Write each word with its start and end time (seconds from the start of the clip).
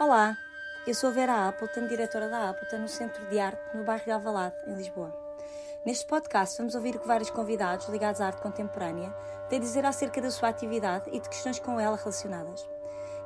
Olá, 0.00 0.34
eu 0.86 0.94
sou 0.94 1.12
Vera 1.12 1.46
Appleton, 1.48 1.86
diretora 1.86 2.26
da 2.26 2.48
Appleton 2.48 2.78
no 2.78 2.88
Centro 2.88 3.22
de 3.26 3.38
Arte 3.38 3.76
no 3.76 3.84
bairro 3.84 4.04
de 4.04 4.10
Alvalade, 4.10 4.54
em 4.66 4.74
Lisboa. 4.74 5.14
Neste 5.84 6.06
podcast 6.06 6.56
vamos 6.56 6.74
ouvir 6.74 6.96
o 6.96 7.00
que 7.00 7.06
vários 7.06 7.28
convidados 7.28 7.86
ligados 7.88 8.22
à 8.22 8.28
arte 8.28 8.40
contemporânea 8.40 9.14
têm 9.50 9.58
a 9.58 9.60
dizer 9.60 9.84
acerca 9.84 10.22
da 10.22 10.30
sua 10.30 10.48
atividade 10.48 11.10
e 11.12 11.20
de 11.20 11.28
questões 11.28 11.58
com 11.58 11.78
ela 11.78 11.98
relacionadas. 11.98 12.66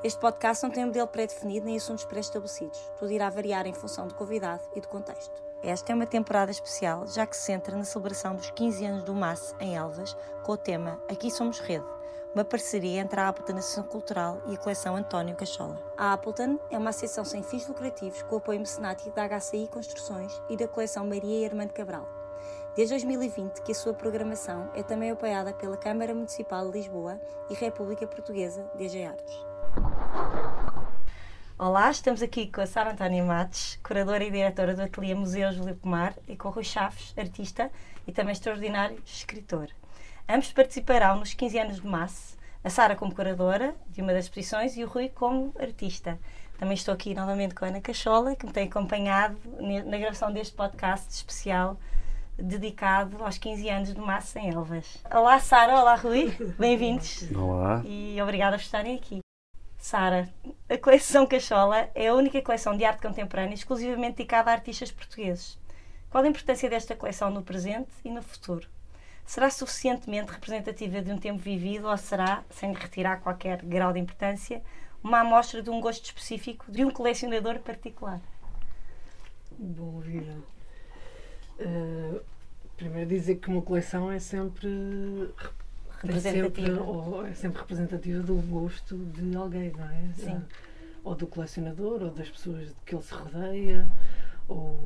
Este 0.02 0.18
podcast 0.18 0.64
não 0.64 0.70
tem 0.72 0.82
um 0.82 0.88
modelo 0.88 1.06
pré-definido 1.06 1.66
nem 1.66 1.76
assuntos 1.76 2.04
pré-estabelecidos. 2.04 2.80
Tudo 2.98 3.12
irá 3.12 3.30
variar 3.30 3.64
em 3.66 3.72
função 3.72 4.08
do 4.08 4.14
convidado 4.14 4.62
e 4.74 4.80
do 4.80 4.88
contexto. 4.88 5.40
Esta 5.62 5.92
é 5.92 5.94
uma 5.94 6.06
temporada 6.06 6.50
especial, 6.50 7.06
já 7.06 7.24
que 7.24 7.36
se 7.36 7.42
centra 7.42 7.76
na 7.76 7.84
celebração 7.84 8.34
dos 8.34 8.50
15 8.50 8.84
anos 8.84 9.04
do 9.04 9.14
MAS 9.14 9.54
em 9.60 9.76
Elvas, 9.76 10.16
com 10.42 10.52
o 10.52 10.56
tema 10.56 11.00
Aqui 11.08 11.30
Somos 11.30 11.60
Rede, 11.60 11.86
uma 12.34 12.44
parceria 12.44 13.00
entre 13.00 13.20
a 13.20 13.28
Appleton 13.28 13.58
Associação 13.58 13.84
Cultural 13.84 14.42
e 14.46 14.54
a 14.54 14.58
coleção 14.58 14.96
António 14.96 15.34
Cachola. 15.34 15.80
A 15.96 16.12
Appleton 16.12 16.58
é 16.70 16.78
uma 16.78 16.90
associação 16.90 17.24
sem 17.24 17.42
fins 17.42 17.66
lucrativos 17.66 18.22
com 18.22 18.36
apoio 18.36 18.60
mecenático 18.60 19.10
da 19.10 19.28
HCI 19.28 19.68
Construções 19.68 20.32
e 20.48 20.56
da 20.56 20.68
coleção 20.68 21.06
Maria 21.06 21.40
e 21.40 21.46
Armando 21.46 21.72
Cabral. 21.72 22.06
Desde 22.76 22.94
2020 22.94 23.62
que 23.62 23.72
a 23.72 23.74
sua 23.74 23.94
programação 23.94 24.70
é 24.74 24.82
também 24.82 25.10
apoiada 25.10 25.52
pela 25.52 25.76
Câmara 25.76 26.14
Municipal 26.14 26.70
de 26.70 26.78
Lisboa 26.78 27.20
e 27.50 27.54
República 27.54 28.06
Portuguesa 28.06 28.70
DG 28.76 29.04
Artes. 29.04 29.46
Olá, 31.58 31.90
estamos 31.90 32.22
aqui 32.22 32.46
com 32.52 32.60
a 32.60 32.66
Sara 32.66 32.92
Antónia 32.92 33.24
Matos, 33.24 33.80
curadora 33.82 34.22
e 34.22 34.30
diretora 34.30 34.76
do 34.76 34.82
Ateliê 34.82 35.12
Museu 35.12 35.50
Júlio 35.50 35.74
Pomar, 35.74 36.14
e 36.28 36.36
com 36.36 36.46
o 36.46 36.50
Rui 36.52 36.62
Chaves, 36.62 37.12
artista 37.18 37.68
e 38.06 38.12
também 38.12 38.32
extraordinário 38.32 39.02
escritor. 39.04 39.68
Ambos 40.30 40.52
participarão 40.52 41.20
nos 41.20 41.32
15 41.32 41.58
anos 41.58 41.76
de 41.80 41.86
MAS, 41.86 42.36
a 42.62 42.68
Sara 42.68 42.94
como 42.94 43.14
curadora 43.14 43.74
de 43.88 44.02
uma 44.02 44.12
das 44.12 44.26
exposições 44.26 44.76
e 44.76 44.84
o 44.84 44.86
Rui 44.86 45.08
como 45.08 45.54
artista. 45.58 46.18
Também 46.58 46.74
estou 46.74 46.92
aqui 46.92 47.14
novamente 47.14 47.54
com 47.54 47.64
a 47.64 47.68
Ana 47.68 47.80
Cachola, 47.80 48.36
que 48.36 48.44
me 48.44 48.52
tem 48.52 48.68
acompanhado 48.68 49.38
na 49.86 49.96
gravação 49.96 50.30
deste 50.30 50.54
podcast 50.54 51.08
especial 51.10 51.78
dedicado 52.36 53.24
aos 53.24 53.38
15 53.38 53.70
anos 53.70 53.94
do 53.94 54.02
MAS 54.02 54.36
em 54.36 54.50
Elvas. 54.50 54.98
Olá 55.10 55.40
Sara, 55.40 55.80
olá 55.80 55.94
Rui, 55.94 56.30
bem-vindos. 56.58 57.26
Olá. 57.34 57.80
E 57.86 58.20
obrigada 58.20 58.58
por 58.58 58.62
estarem 58.62 58.96
aqui. 58.96 59.20
Sara, 59.78 60.28
a 60.68 60.76
coleção 60.76 61.26
Cachola 61.26 61.88
é 61.94 62.08
a 62.08 62.14
única 62.14 62.42
coleção 62.42 62.76
de 62.76 62.84
arte 62.84 63.00
contemporânea 63.00 63.54
exclusivamente 63.54 64.18
dedicada 64.18 64.50
a 64.50 64.54
artistas 64.54 64.92
portugueses. 64.92 65.58
Qual 66.10 66.22
a 66.22 66.28
importância 66.28 66.68
desta 66.68 66.94
coleção 66.94 67.30
no 67.30 67.42
presente 67.42 67.88
e 68.04 68.10
no 68.10 68.22
futuro? 68.22 68.68
Será 69.28 69.50
suficientemente 69.50 70.32
representativa 70.32 71.02
de 71.02 71.12
um 71.12 71.18
tempo 71.18 71.38
vivido 71.38 71.86
ou 71.86 71.96
será, 71.98 72.42
sem 72.48 72.72
retirar 72.72 73.18
qualquer 73.18 73.62
grau 73.62 73.92
de 73.92 73.98
importância, 73.98 74.62
uma 75.04 75.20
amostra 75.20 75.62
de 75.62 75.68
um 75.68 75.82
gosto 75.82 76.02
específico 76.02 76.64
de 76.72 76.82
um 76.82 76.90
colecionador 76.90 77.58
particular? 77.58 78.22
Bom, 79.58 80.00
vida. 80.00 80.34
Uh, 81.60 82.22
primeiro 82.74 83.10
dizer 83.10 83.34
que 83.36 83.48
uma 83.48 83.60
coleção 83.60 84.10
é 84.10 84.18
sempre 84.18 84.66
representativa. 86.00 86.46
É 86.46 86.72
sempre, 86.72 86.80
ou 86.80 87.26
é 87.26 87.34
sempre 87.34 87.60
representativa 87.60 88.22
do 88.22 88.36
gosto 88.36 88.96
de 88.96 89.36
alguém, 89.36 89.70
não 89.72 89.90
é? 89.90 90.10
Sim. 90.14 90.36
Uh, 90.36 90.44
ou 91.04 91.14
do 91.14 91.26
colecionador, 91.26 92.02
ou 92.02 92.10
das 92.10 92.30
pessoas 92.30 92.68
de 92.68 92.74
que 92.86 92.94
ele 92.94 93.02
se 93.02 93.12
rodeia, 93.12 93.86
ou, 94.48 94.82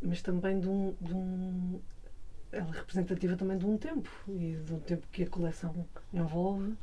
mas 0.00 0.22
também 0.22 0.60
de 0.60 0.68
um, 0.68 0.94
de 1.00 1.12
um 1.12 1.80
ela 2.54 2.68
é 2.68 2.78
representativa 2.78 3.36
também 3.36 3.58
de 3.58 3.66
um 3.66 3.76
tempo 3.76 4.10
e 4.28 4.56
de 4.64 4.72
um 4.72 4.80
tempo 4.80 5.06
que 5.10 5.24
a 5.24 5.28
coleção 5.28 5.86
envolve. 6.12 6.74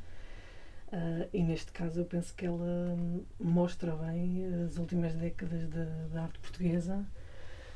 Uh, 0.92 1.28
e 1.32 1.42
neste 1.42 1.72
caso 1.72 2.02
eu 2.02 2.06
penso 2.06 2.36
que 2.36 2.46
ela 2.46 2.98
mostra 3.40 3.96
bem 3.96 4.46
as 4.66 4.78
últimas 4.78 5.16
décadas 5.16 5.70
da, 5.70 6.24
arte 6.24 6.38
portuguesa, 6.40 7.06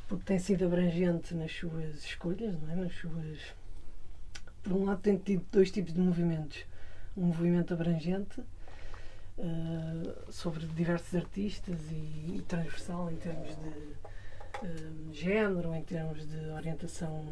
porque 0.07 0.25
tem 0.25 0.37
sido 0.37 0.65
abrangente 0.65 1.33
nas 1.33 1.51
suas 1.51 2.03
escolhas, 2.03 2.59
não 2.61 2.69
é? 2.69 2.75
nas 2.75 2.93
suas. 2.93 3.39
Por 4.61 4.73
um 4.73 4.83
lado 4.83 4.99
tem 4.99 5.17
tido 5.17 5.45
dois 5.49 5.71
tipos 5.71 5.93
de 5.93 5.99
movimentos. 5.99 6.65
Um 7.15 7.27
movimento 7.27 7.73
abrangente 7.73 8.41
uh, 9.37 10.31
sobre 10.31 10.65
diversos 10.67 11.15
artistas 11.15 11.79
e, 11.91 12.35
e, 12.37 12.43
transversal 12.45 13.09
em 13.09 13.15
termos 13.15 13.55
de 13.55 13.95
uh, 14.63 15.13
género, 15.13 15.73
em 15.73 15.83
termos 15.83 16.25
de 16.27 16.37
orientação 16.49 17.25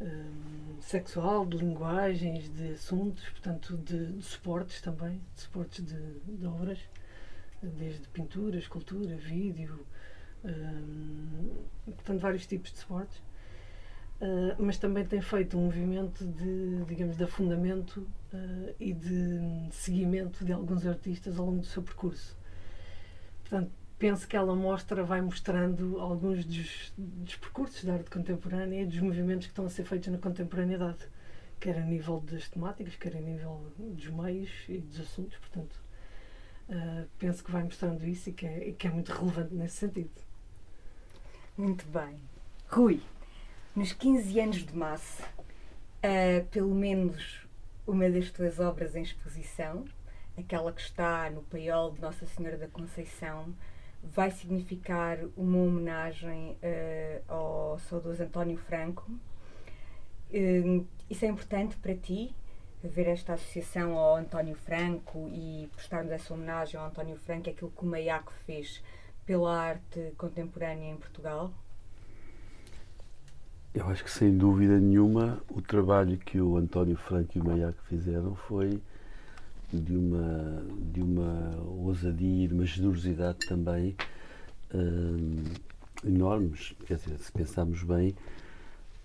um, 0.00 0.80
sexual, 0.80 1.44
de 1.44 1.58
linguagens, 1.58 2.48
de 2.54 2.72
assuntos, 2.72 3.28
portanto, 3.28 3.76
de, 3.76 4.12
de 4.12 4.22
suportes 4.22 4.80
também, 4.80 5.20
de 5.34 5.42
suportes 5.42 5.84
de, 5.84 6.20
de, 6.20 6.46
obras, 6.46 6.78
desde 7.62 8.08
pintura, 8.08 8.58
escultura, 8.58 9.16
vídeo, 9.16 9.86
um, 10.44 11.64
portanto, 11.84 12.20
vários 12.20 12.46
tipos 12.46 12.72
de 12.72 12.78
suportes. 12.78 13.18
Uh, 14.20 14.54
mas 14.58 14.76
também 14.76 15.02
tem 15.02 15.22
feito 15.22 15.56
um 15.56 15.64
movimento 15.64 16.26
de, 16.26 16.84
digamos, 16.84 17.16
de 17.16 17.24
afundamento 17.24 18.06
uh, 18.34 18.74
e 18.78 18.92
de 18.92 19.68
seguimento 19.72 20.44
de 20.44 20.52
alguns 20.52 20.86
artistas 20.86 21.38
ao 21.38 21.46
longo 21.46 21.60
do 21.60 21.66
seu 21.66 21.82
percurso. 21.82 22.36
Portanto, 23.40 23.72
penso 24.00 24.26
que 24.26 24.34
ela 24.34 24.56
mostra, 24.56 25.04
vai 25.04 25.20
mostrando 25.20 26.00
alguns 26.00 26.42
dos, 26.46 26.90
dos, 26.96 27.36
percursos 27.36 27.84
da 27.84 27.92
arte 27.92 28.08
contemporânea 28.08 28.82
e 28.82 28.86
dos 28.86 28.98
movimentos 28.98 29.46
que 29.46 29.52
estão 29.52 29.66
a 29.66 29.68
ser 29.68 29.84
feitos 29.84 30.08
na 30.08 30.16
contemporaneidade, 30.16 31.06
quer 31.60 31.76
a 31.76 31.84
nível 31.84 32.18
das 32.20 32.48
temáticas, 32.48 32.96
quer 32.96 33.14
a 33.14 33.20
nível 33.20 33.60
dos 33.78 34.06
meios 34.06 34.50
e 34.70 34.78
dos 34.78 35.00
assuntos. 35.00 35.36
Portanto, 35.36 35.78
uh, 36.70 37.06
penso 37.18 37.44
que 37.44 37.52
vai 37.52 37.62
mostrando 37.62 38.02
isso 38.06 38.30
e 38.30 38.32
que, 38.32 38.46
é, 38.46 38.68
e 38.68 38.72
que 38.72 38.86
é 38.86 38.90
muito 38.90 39.12
relevante 39.12 39.52
nesse 39.54 39.76
sentido. 39.76 40.10
Muito 41.54 41.84
bem. 41.88 42.18
Rui, 42.68 43.02
nos 43.76 43.92
15 43.92 44.40
anos 44.40 44.64
de 44.64 44.74
massa, 44.74 45.24
uh, 45.24 46.46
pelo 46.50 46.74
menos 46.74 47.46
uma 47.86 48.08
das 48.08 48.30
tuas 48.30 48.58
obras 48.58 48.96
em 48.96 49.02
exposição, 49.02 49.84
aquela 50.38 50.72
que 50.72 50.80
está 50.80 51.28
no 51.28 51.42
paiol 51.42 51.92
de 51.92 52.00
Nossa 52.00 52.24
Senhora 52.24 52.56
da 52.56 52.66
Conceição, 52.66 53.54
vai 54.02 54.30
significar 54.30 55.18
uma 55.36 55.58
homenagem 55.58 56.56
uh, 56.62 57.32
ao 57.32 57.78
saudoso 57.80 58.22
António 58.22 58.56
Franco. 58.56 59.10
Uh, 60.30 60.86
isso 61.08 61.24
é 61.24 61.28
importante 61.28 61.76
para 61.76 61.94
ti, 61.94 62.34
ver 62.82 63.08
esta 63.08 63.34
associação 63.34 63.98
ao 63.98 64.16
António 64.16 64.54
Franco 64.54 65.28
e 65.32 65.68
prestarmos 65.74 66.12
essa 66.12 66.32
homenagem 66.32 66.80
ao 66.80 66.86
António 66.86 67.16
Franco, 67.16 67.48
é 67.48 67.52
aquilo 67.52 67.70
que 67.70 67.84
o 67.84 67.86
Maiaco 67.86 68.32
fez 68.46 68.82
pela 69.26 69.54
arte 69.54 70.12
contemporânea 70.16 70.90
em 70.90 70.96
Portugal? 70.96 71.52
Eu 73.72 73.86
acho 73.86 74.02
que 74.02 74.10
sem 74.10 74.36
dúvida 74.36 74.80
nenhuma 74.80 75.40
o 75.48 75.62
trabalho 75.62 76.18
que 76.18 76.40
o 76.40 76.56
António 76.56 76.96
Franco 76.96 77.36
e 77.36 77.40
o 77.40 77.44
Maiaco 77.44 77.80
fizeram 77.84 78.34
foi 78.34 78.82
de 79.72 79.96
uma, 79.96 80.64
de 80.92 81.00
uma 81.00 81.56
ousadia 81.62 82.44
e 82.44 82.48
de 82.48 82.54
uma 82.54 82.66
generosidade 82.66 83.46
também 83.46 83.96
hum, 84.74 85.44
enormes. 86.04 86.74
Quer 86.86 86.96
dizer, 86.96 87.18
se 87.18 87.30
pensarmos 87.30 87.82
bem, 87.82 88.14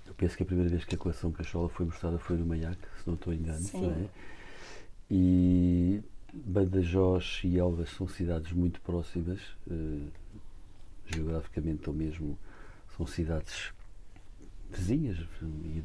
eu 0.07 0.13
penso 0.15 0.35
que 0.35 0.43
a 0.43 0.45
primeira 0.45 0.69
vez 0.69 0.83
que 0.85 0.95
a 0.95 0.97
coleção 0.97 1.31
Cachola 1.31 1.69
foi 1.69 1.85
mostrada 1.85 2.17
foi 2.17 2.37
no 2.37 2.45
Maiac, 2.45 2.77
se 2.97 3.07
não 3.07 3.15
estou 3.15 3.33
engano. 3.33 3.65
Não 3.73 3.91
é? 3.91 4.07
E 5.09 6.01
Badajoz 6.33 7.41
e 7.43 7.57
Elvas 7.57 7.89
são 7.91 8.07
cidades 8.07 8.51
muito 8.51 8.81
próximas, 8.81 9.39
uh, 9.67 10.07
geograficamente 11.05 11.87
ou 11.87 11.95
mesmo 11.95 12.37
são 12.97 13.05
cidades 13.05 13.71
vizinhas, 14.71 15.17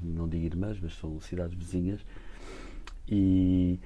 não 0.02 0.28
digo 0.28 0.46
irmãs, 0.46 0.78
mas 0.80 0.94
são 0.94 1.20
cidades 1.20 1.56
vizinhas. 1.56 2.00
E 3.08 3.78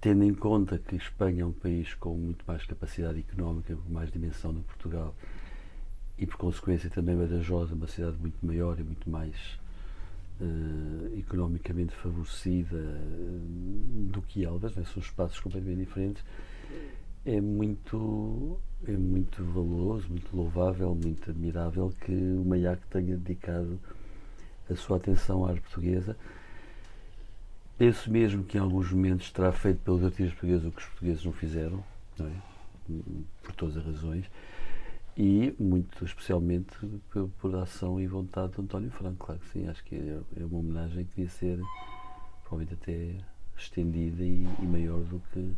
tendo 0.00 0.24
em 0.24 0.32
conta 0.34 0.78
que 0.78 0.96
Espanha 0.96 1.42
é 1.42 1.46
um 1.46 1.52
país 1.52 1.94
com 1.94 2.14
muito 2.16 2.42
mais 2.46 2.64
capacidade 2.64 3.20
económica, 3.20 3.76
com 3.76 3.92
mais 3.92 4.10
dimensão 4.10 4.52
do 4.52 4.60
que 4.60 4.68
Portugal, 4.68 5.14
e 6.18 6.26
por 6.26 6.36
consequência 6.36 6.88
também 6.88 7.16
Badajoz 7.16 7.70
é 7.70 7.74
uma 7.74 7.86
cidade 7.86 8.16
muito 8.18 8.44
maior 8.44 8.78
e 8.78 8.82
muito 8.82 9.08
mais 9.10 9.34
uh, 10.40 11.18
economicamente 11.18 11.94
favorecida 11.94 12.76
uh, 12.76 14.10
do 14.10 14.22
que 14.22 14.44
Elvas, 14.44 14.74
né? 14.74 14.84
são 14.84 15.02
espaços 15.02 15.38
completamente 15.38 15.80
diferentes, 15.80 16.24
é 17.24 17.38
muito, 17.38 18.58
é 18.86 18.92
muito 18.92 19.44
valoroso, 19.44 20.08
muito 20.08 20.34
louvável, 20.34 20.94
muito 20.94 21.30
admirável 21.30 21.92
que 22.00 22.12
o 22.12 22.44
Maiac 22.46 22.80
tenha 22.88 23.16
dedicado 23.18 23.78
a 24.70 24.74
sua 24.74 24.96
atenção 24.96 25.44
à 25.44 25.50
arte 25.50 25.60
portuguesa 25.60 26.16
Penso 27.80 28.10
mesmo 28.10 28.44
que 28.44 28.58
em 28.58 28.60
alguns 28.60 28.92
momentos 28.92 29.32
terá 29.32 29.50
feito 29.52 29.80
pelos 29.80 30.04
artistas 30.04 30.34
portugueses 30.34 30.66
o 30.66 30.70
que 30.70 30.82
os 30.82 30.84
portugueses 30.84 31.24
não 31.24 31.32
fizeram, 31.32 31.82
não 32.18 32.26
é? 32.26 32.32
por 33.42 33.54
todas 33.54 33.78
as 33.78 33.86
razões, 33.86 34.30
e 35.16 35.54
muito 35.58 36.04
especialmente 36.04 36.76
por, 37.08 37.30
por 37.40 37.54
ação 37.56 37.98
e 37.98 38.06
vontade 38.06 38.52
de 38.52 38.60
António 38.60 38.90
Franco, 38.90 39.24
claro 39.24 39.40
que 39.40 39.48
sim, 39.48 39.66
acho 39.66 39.82
que 39.82 39.94
é, 39.94 40.20
é 40.42 40.44
uma 40.44 40.58
homenagem 40.58 41.06
que 41.06 41.16
devia 41.16 41.30
ser 41.30 41.58
provavelmente 42.42 42.74
até 42.74 43.16
estendida 43.56 44.24
e, 44.24 44.46
e 44.58 44.66
maior 44.66 45.00
do 45.00 45.18
que, 45.32 45.54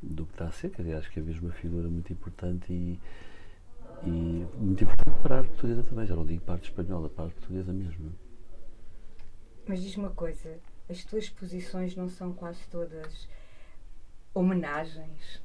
do 0.00 0.24
que 0.26 0.32
está 0.32 0.44
a 0.44 0.52
ser. 0.52 0.70
Quer 0.70 0.82
dizer, 0.82 0.94
acho 0.94 1.10
que 1.10 1.18
é 1.18 1.22
mesmo 1.24 1.48
uma 1.48 1.54
figura 1.54 1.88
muito 1.88 2.12
importante 2.12 2.72
e, 2.72 3.00
e 4.04 4.46
muito 4.56 4.84
importante 4.84 5.18
para 5.20 5.34
a 5.34 5.38
arte 5.38 5.50
portuguesa 5.50 5.82
também. 5.82 6.06
Já 6.06 6.14
não 6.14 6.24
digo 6.24 6.44
parte 6.44 6.68
espanhola, 6.68 7.08
para 7.08 7.24
a 7.24 7.30
portuguesa 7.30 7.72
mesmo. 7.72 8.12
Mas 9.66 9.82
diz 9.82 9.96
uma 9.96 10.10
coisa, 10.10 10.56
as 10.90 11.04
tuas 11.04 11.24
exposições 11.24 11.94
não 11.94 12.08
são 12.08 12.32
quase 12.32 12.60
todas 12.68 13.28
homenagens? 14.34 15.40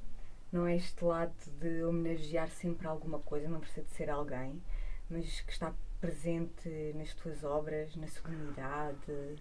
Não 0.52 0.66
é 0.66 0.76
este 0.76 1.04
lado 1.04 1.34
de 1.60 1.84
homenagear 1.84 2.50
sempre 2.50 2.88
alguma 2.88 3.20
coisa, 3.20 3.48
não 3.48 3.60
precisa 3.60 3.86
de 3.86 3.92
ser 3.92 4.10
alguém, 4.10 4.62
mas 5.10 5.42
que 5.42 5.52
está 5.52 5.74
presente 6.02 6.70
nas 6.96 7.14
tuas 7.14 7.44
obras, 7.44 7.96
na 7.96 8.08
comunidade? 8.22 9.36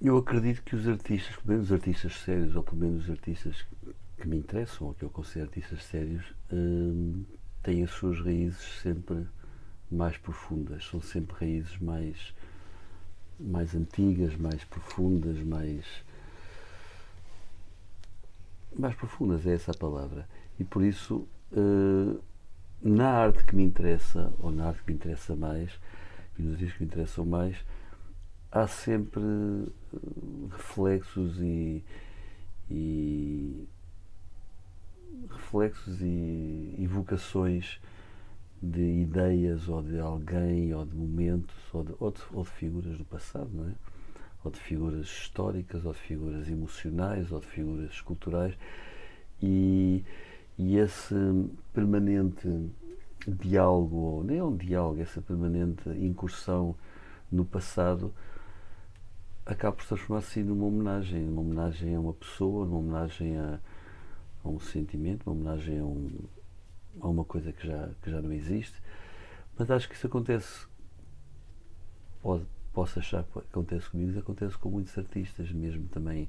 Eu 0.00 0.18
acredito 0.18 0.62
que 0.62 0.76
os 0.76 0.88
artistas, 0.88 1.36
pelo 1.36 1.48
menos 1.48 1.66
os 1.66 1.72
artistas 1.72 2.14
sérios, 2.20 2.56
ou 2.56 2.62
pelo 2.62 2.76
menos 2.76 3.04
os 3.04 3.10
artistas 3.10 3.64
que 4.18 4.28
me 4.28 4.38
interessam, 4.38 4.88
ou 4.88 4.94
que 4.94 5.04
eu 5.04 5.10
considero 5.10 5.48
artistas 5.48 5.84
sérios, 5.84 6.34
hum, 6.52 7.24
têm 7.62 7.82
as 7.82 7.90
suas 7.90 8.20
raízes 8.20 8.80
sempre 8.82 9.26
mais 9.90 10.16
profundas, 10.18 10.84
são 10.84 11.00
sempre 11.00 11.36
raízes 11.38 11.78
mais, 11.78 12.34
mais 13.38 13.74
antigas, 13.74 14.36
mais 14.36 14.62
profundas, 14.64 15.38
mais. 15.40 15.84
mais 18.76 18.94
profundas, 18.94 19.46
é 19.46 19.54
essa 19.54 19.72
a 19.72 19.76
palavra. 19.76 20.28
E 20.58 20.64
por 20.64 20.82
isso, 20.82 21.26
uh, 21.52 22.20
na 22.82 23.08
arte 23.08 23.44
que 23.44 23.56
me 23.56 23.64
interessa, 23.64 24.32
ou 24.38 24.50
na 24.50 24.68
arte 24.68 24.82
que 24.82 24.90
me 24.90 24.96
interessa 24.96 25.34
mais, 25.34 25.70
e 26.38 26.42
nos 26.42 26.52
artistas 26.54 26.76
que 26.76 26.84
me 26.84 26.86
interessam 26.86 27.24
mais, 27.24 27.56
há 28.50 28.66
sempre 28.68 29.22
reflexos 30.52 31.38
e, 31.40 31.84
e 32.70 33.68
reflexos 35.30 36.00
e 36.00 36.76
evocações 36.78 37.80
de 38.70 38.82
ideias 39.02 39.68
ou 39.68 39.82
de 39.82 39.98
alguém 39.98 40.74
ou 40.74 40.84
de 40.84 40.94
momentos 40.94 41.54
ou 41.72 41.84
de, 41.84 41.94
ou 41.98 42.10
de, 42.10 42.20
ou 42.32 42.44
de 42.44 42.50
figuras 42.50 42.96
do 42.96 43.04
passado, 43.04 43.50
não 43.52 43.68
é? 43.68 43.74
ou 44.44 44.50
de 44.50 44.60
figuras 44.60 45.06
históricas, 45.06 45.84
ou 45.86 45.92
de 45.92 45.98
figuras 45.98 46.48
emocionais, 46.48 47.32
ou 47.32 47.40
de 47.40 47.46
figuras 47.46 48.00
culturais, 48.02 48.54
e, 49.42 50.04
e 50.58 50.76
esse 50.76 51.14
permanente 51.72 52.46
diálogo, 53.26 53.96
ou 53.96 54.24
nem 54.24 54.38
é 54.38 54.44
um 54.44 54.54
diálogo, 54.54 55.00
essa 55.00 55.22
permanente 55.22 55.88
incursão 55.88 56.76
no 57.32 57.44
passado 57.44 58.12
acaba 59.46 59.76
por 59.76 59.82
se 59.82 59.88
transformar-se 59.88 60.42
numa 60.42 60.66
homenagem, 60.66 61.26
uma 61.26 61.40
homenagem 61.40 61.94
a 61.94 62.00
uma 62.00 62.12
pessoa, 62.12 62.66
uma 62.66 62.78
homenagem 62.78 63.36
a, 63.38 63.58
a 64.44 64.48
um 64.48 64.60
sentimento, 64.60 65.22
uma 65.26 65.34
homenagem 65.34 65.78
a, 65.78 65.84
um, 65.84 66.10
coisa 67.24 67.52
que 67.52 67.66
já, 67.66 67.90
que 68.02 68.10
já 68.10 68.20
não 68.20 68.32
existe. 68.32 68.74
Mas 69.58 69.70
acho 69.70 69.88
que 69.88 69.94
isso 69.94 70.06
acontece, 70.06 70.66
pode, 72.22 72.44
posso 72.72 72.98
achar 72.98 73.24
que 73.24 73.38
acontece 73.38 73.88
comigo, 73.88 74.10
mas 74.10 74.18
acontece 74.18 74.58
com 74.58 74.68
muitos 74.68 74.96
artistas, 74.98 75.50
mesmo 75.52 75.86
também 75.88 76.28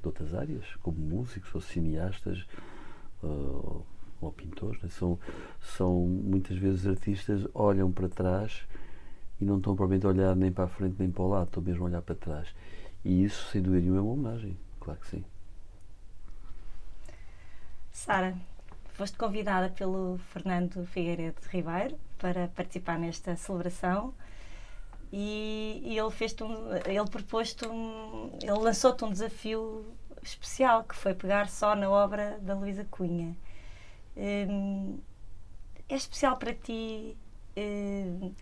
de 0.00 0.06
outras 0.06 0.34
áreas, 0.34 0.64
como 0.76 0.98
músicos 0.98 1.52
ou 1.54 1.60
cineastas 1.60 2.46
uh, 3.22 3.84
ou 4.20 4.32
pintores. 4.32 4.80
Né? 4.82 4.88
São, 4.90 5.18
são 5.60 6.06
muitas 6.06 6.56
vezes 6.56 6.86
artistas 6.86 7.46
olham 7.52 7.90
para 7.90 8.08
trás 8.08 8.64
e 9.40 9.44
não 9.44 9.56
estão 9.56 9.74
provavelmente 9.74 10.06
a 10.06 10.10
olhar 10.10 10.36
nem 10.36 10.52
para 10.52 10.64
a 10.64 10.68
frente 10.68 10.96
nem 10.98 11.10
para 11.10 11.22
o 11.22 11.28
lado, 11.28 11.46
estão 11.48 11.62
mesmo 11.62 11.82
a 11.82 11.86
olhar 11.86 12.02
para 12.02 12.14
trás. 12.14 12.54
E 13.04 13.24
isso, 13.24 13.50
sem 13.50 13.60
dúvida 13.60 13.82
nenhuma, 13.82 13.98
é 13.98 14.02
uma 14.02 14.12
homenagem, 14.12 14.56
claro 14.78 15.00
que 15.00 15.08
sim. 15.08 15.24
Sara, 17.90 18.36
foste 19.02 19.18
convidada 19.18 19.68
pelo 19.68 20.16
Fernando 20.32 20.86
Figueiredo 20.86 21.40
Ribeiro 21.50 21.98
para 22.18 22.46
participar 22.46 22.96
nesta 23.00 23.34
celebração 23.34 24.14
e, 25.12 25.82
e 25.84 25.98
ele 25.98 26.10
fez 26.12 26.36
um, 26.40 26.72
ele 26.86 27.04
propôs-te 27.10 27.66
um, 27.66 28.30
ele 28.40 28.52
lançou-te 28.52 29.04
um 29.04 29.10
desafio 29.10 29.84
especial 30.22 30.84
que 30.84 30.94
foi 30.94 31.14
pegar 31.14 31.48
só 31.48 31.74
na 31.74 31.90
obra 31.90 32.38
da 32.42 32.54
Luísa 32.54 32.86
Cunha. 32.92 33.36
Hum, 34.16 35.00
é 35.88 35.96
especial 35.96 36.36
para 36.36 36.54
ti 36.54 37.16
hum, 37.56 38.32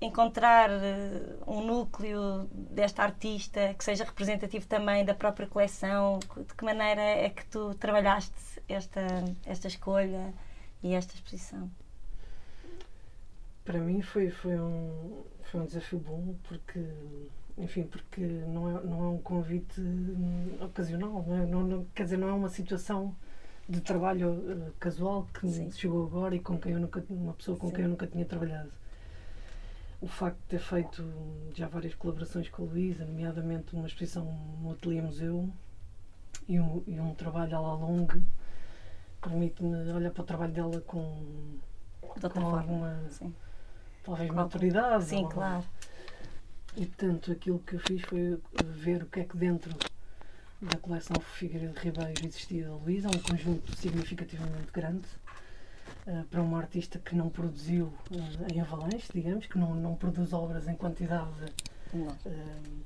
encontrar 0.00 0.70
uh, 0.70 1.50
um 1.50 1.64
núcleo 1.64 2.48
desta 2.52 3.02
artista 3.02 3.74
que 3.74 3.84
seja 3.84 4.04
representativo 4.04 4.66
também 4.66 5.04
da 5.04 5.14
própria 5.14 5.46
coleção? 5.46 6.18
De 6.18 6.54
que 6.54 6.64
maneira 6.64 7.02
é 7.02 7.30
que 7.30 7.44
tu 7.46 7.74
trabalhaste 7.74 8.60
esta, 8.68 9.06
esta 9.44 9.68
escolha 9.68 10.32
e 10.82 10.94
esta 10.94 11.14
exposição? 11.14 11.70
Para 13.64 13.78
mim 13.78 14.00
foi, 14.02 14.30
foi, 14.30 14.58
um, 14.58 15.24
foi 15.50 15.60
um 15.60 15.66
desafio 15.66 15.98
bom 15.98 16.36
porque 16.44 16.84
enfim, 17.58 17.84
porque 17.84 18.20
não 18.20 18.68
é, 18.68 18.84
não 18.84 19.04
é 19.04 19.08
um 19.08 19.18
convite 19.18 19.80
hum, 19.80 20.58
ocasional, 20.60 21.24
não, 21.26 21.36
é, 21.36 21.46
não, 21.46 21.62
não 21.62 21.84
quer 21.94 22.04
dizer, 22.04 22.18
não 22.18 22.28
é 22.28 22.32
uma 22.32 22.50
situação 22.50 23.16
de 23.66 23.80
trabalho 23.80 24.30
uh, 24.30 24.72
casual 24.78 25.26
que 25.32 25.48
Sim. 25.48 25.70
chegou 25.70 26.04
agora 26.06 26.36
e 26.36 26.38
com 26.38 26.58
quem 26.58 26.72
eu 26.72 26.80
nunca, 26.80 27.02
uma 27.08 27.32
pessoa 27.32 27.56
com 27.56 27.68
Sim. 27.68 27.74
quem 27.74 27.84
eu 27.84 27.90
nunca 27.90 28.06
tinha 28.06 28.26
trabalhado 28.26 28.70
o 30.06 30.08
facto 30.08 30.38
de 30.38 30.46
ter 30.46 30.60
feito 30.60 31.04
já 31.52 31.66
várias 31.66 31.92
colaborações 31.96 32.48
com 32.48 32.62
a 32.62 32.66
Luísa, 32.66 33.04
nomeadamente 33.04 33.74
uma 33.74 33.88
exposição 33.88 34.24
no 34.60 34.70
Ateliê 34.70 35.02
Museu 35.02 35.52
e 36.48 36.60
um, 36.60 36.80
e 36.86 37.00
um 37.00 37.12
trabalho 37.12 37.56
à 37.56 37.60
la 37.60 37.74
longue, 37.74 38.22
permite-me 39.20 39.90
olhar 39.90 40.12
para 40.12 40.22
o 40.22 40.24
trabalho 40.24 40.52
dela 40.52 40.80
com, 40.82 41.58
de 42.20 42.30
com 42.30 42.40
alguma, 42.40 43.02
sim. 43.10 43.34
talvez, 44.04 44.30
maturidade. 44.30 45.04
Sim, 45.06 45.24
ou, 45.24 45.28
claro. 45.28 45.64
E, 46.76 46.86
portanto, 46.86 47.32
aquilo 47.32 47.58
que 47.58 47.74
eu 47.74 47.80
fiz 47.80 48.00
foi 48.02 48.40
ver 48.64 49.02
o 49.02 49.06
que 49.06 49.20
é 49.20 49.24
que 49.24 49.36
dentro 49.36 49.74
da 50.62 50.78
coleção 50.78 51.20
Figueiredo 51.20 51.80
Ribeiro 51.80 52.24
existia 52.24 52.68
da 52.68 52.76
Luísa, 52.76 53.08
um 53.08 53.22
conjunto 53.28 53.76
significativamente 53.76 54.70
grande, 54.72 55.08
uh, 56.06 56.24
para 56.24 56.42
uma 56.42 56.58
artista 56.58 56.98
que 56.98 57.14
não 57.14 57.28
produziu 57.28 57.86
uh, 57.86 58.52
em 58.52 58.60
avalanche, 58.60 59.08
digamos, 59.12 59.46
que 59.46 59.58
não, 59.58 59.74
não 59.74 59.94
produz 59.94 60.32
obras 60.32 60.68
em 60.68 60.74
quantidade. 60.74 61.30
Uh, 61.92 62.06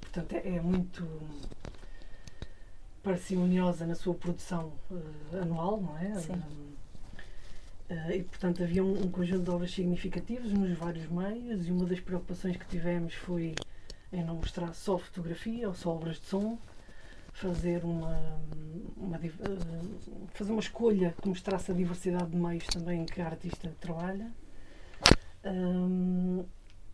portanto, 0.00 0.32
é, 0.34 0.56
é, 0.56 0.60
muito 0.60 1.06
parcimoniosa 3.02 3.86
na 3.86 3.94
sua 3.94 4.14
produção 4.14 4.72
anual, 5.40 5.80
não 5.80 5.96
é? 5.98 6.14
Sim. 6.16 6.42
e, 8.14 8.22
portanto, 8.24 8.62
havia 8.62 8.84
um, 8.84 9.06
um, 9.06 9.10
conjunto 9.10 9.44
de 9.44 9.50
obras 9.50 9.72
significativas 9.72 10.52
nos 10.52 10.76
vários 10.76 11.08
meios 11.08 11.66
e 11.66 11.72
uma 11.72 11.86
das 11.86 11.98
preocupações 11.98 12.58
que 12.58 12.66
tivemos 12.66 13.14
foi 13.14 13.54
em 14.12 14.22
não 14.22 14.36
mostrar 14.36 14.74
só 14.74 14.98
fotografia 14.98 15.66
ou 15.66 15.74
só 15.74 15.94
obras 15.96 16.20
de 16.20 16.26
som, 16.26 16.58
fazer 17.32 17.84
uma, 17.84 18.40
uma, 18.96 19.16
eh, 19.16 19.79
fazer 20.32 20.52
uma 20.52 20.60
escolha 20.60 21.14
que 21.20 21.28
mostrasse 21.28 21.70
a 21.70 21.74
diversidade 21.74 22.30
de 22.30 22.36
meios 22.36 22.66
também 22.66 23.02
em 23.02 23.06
que 23.06 23.20
a 23.20 23.26
artista 23.26 23.72
trabalha 23.80 24.32
um, 25.44 26.44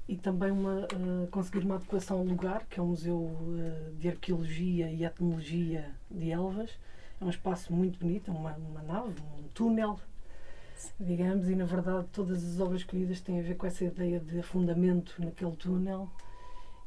e 0.08 0.16
também 0.16 0.50
uma, 0.50 0.84
uh, 0.84 1.26
conseguir 1.30 1.64
uma 1.64 1.76
adequação 1.76 2.18
ao 2.18 2.24
lugar, 2.24 2.64
que 2.66 2.78
é 2.78 2.82
o 2.82 2.86
Museu 2.86 3.16
uh, 3.16 3.94
de 3.98 4.08
Arqueologia 4.08 4.90
e 4.90 5.04
Etnologia 5.04 5.90
de 6.10 6.30
Elvas. 6.30 6.70
É 7.20 7.24
um 7.24 7.30
espaço 7.30 7.72
muito 7.72 7.98
bonito, 7.98 8.30
é 8.30 8.34
uma, 8.34 8.52
uma 8.52 8.82
nave, 8.82 9.20
um 9.38 9.48
túnel, 9.48 9.98
digamos, 11.00 11.48
e 11.48 11.56
na 11.56 11.64
verdade 11.64 12.06
todas 12.12 12.44
as 12.44 12.60
obras 12.60 12.80
escolhidas 12.80 13.20
têm 13.20 13.40
a 13.40 13.42
ver 13.42 13.56
com 13.56 13.66
essa 13.66 13.84
ideia 13.84 14.20
de 14.20 14.38
afundamento 14.38 15.14
naquele 15.18 15.56
túnel 15.56 16.08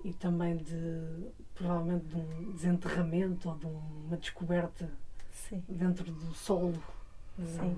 e 0.04 0.14
também 0.14 0.56
de 0.56 1.28
provavelmente 1.56 2.06
de 2.06 2.16
um 2.16 2.52
desenterramento 2.54 3.50
ou 3.50 3.58
de 3.58 3.66
uma 3.66 4.18
descoberta 4.18 4.90
Sim. 5.48 5.64
dentro 5.68 6.12
do 6.12 6.34
solo. 6.34 6.82
Sim. 7.38 7.78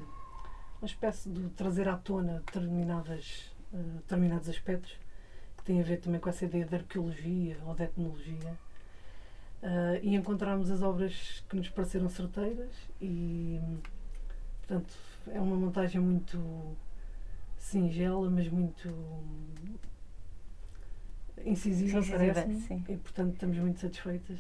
Uma 0.82 0.88
espécie 0.88 1.30
de 1.30 1.50
trazer 1.50 1.88
à 1.88 1.96
tona 1.96 2.42
determinadas, 2.46 3.54
uh, 3.72 3.98
determinados 3.98 4.50
aspectos 4.50 4.98
que 5.58 5.64
têm 5.64 5.80
a 5.80 5.84
ver 5.84 5.98
também 5.98 6.20
com 6.20 6.30
essa 6.30 6.46
ideia 6.46 6.66
de 6.66 6.76
arqueologia 6.76 7.58
ou 7.66 7.76
de 7.76 7.84
etnologia. 7.84 8.58
Uh, 9.62 10.02
e 10.02 10.16
encontramos 10.16 10.72
as 10.72 10.82
obras 10.82 11.44
que 11.48 11.56
nos 11.56 11.70
pareceram 11.70 12.10
certeiras 12.10 12.74
e, 13.00 13.60
portanto, 14.60 14.98
é 15.28 15.40
uma 15.40 15.56
montagem 15.56 16.02
muito 16.02 16.76
singela, 17.60 18.28
mas 18.28 18.50
muito 18.50 18.90
incisiva, 21.46 22.02
parece 22.04 22.74
e 22.90 22.98
portanto 22.98 23.34
estamos 23.34 23.58
muito 23.58 23.80
satisfeitas. 23.80 24.40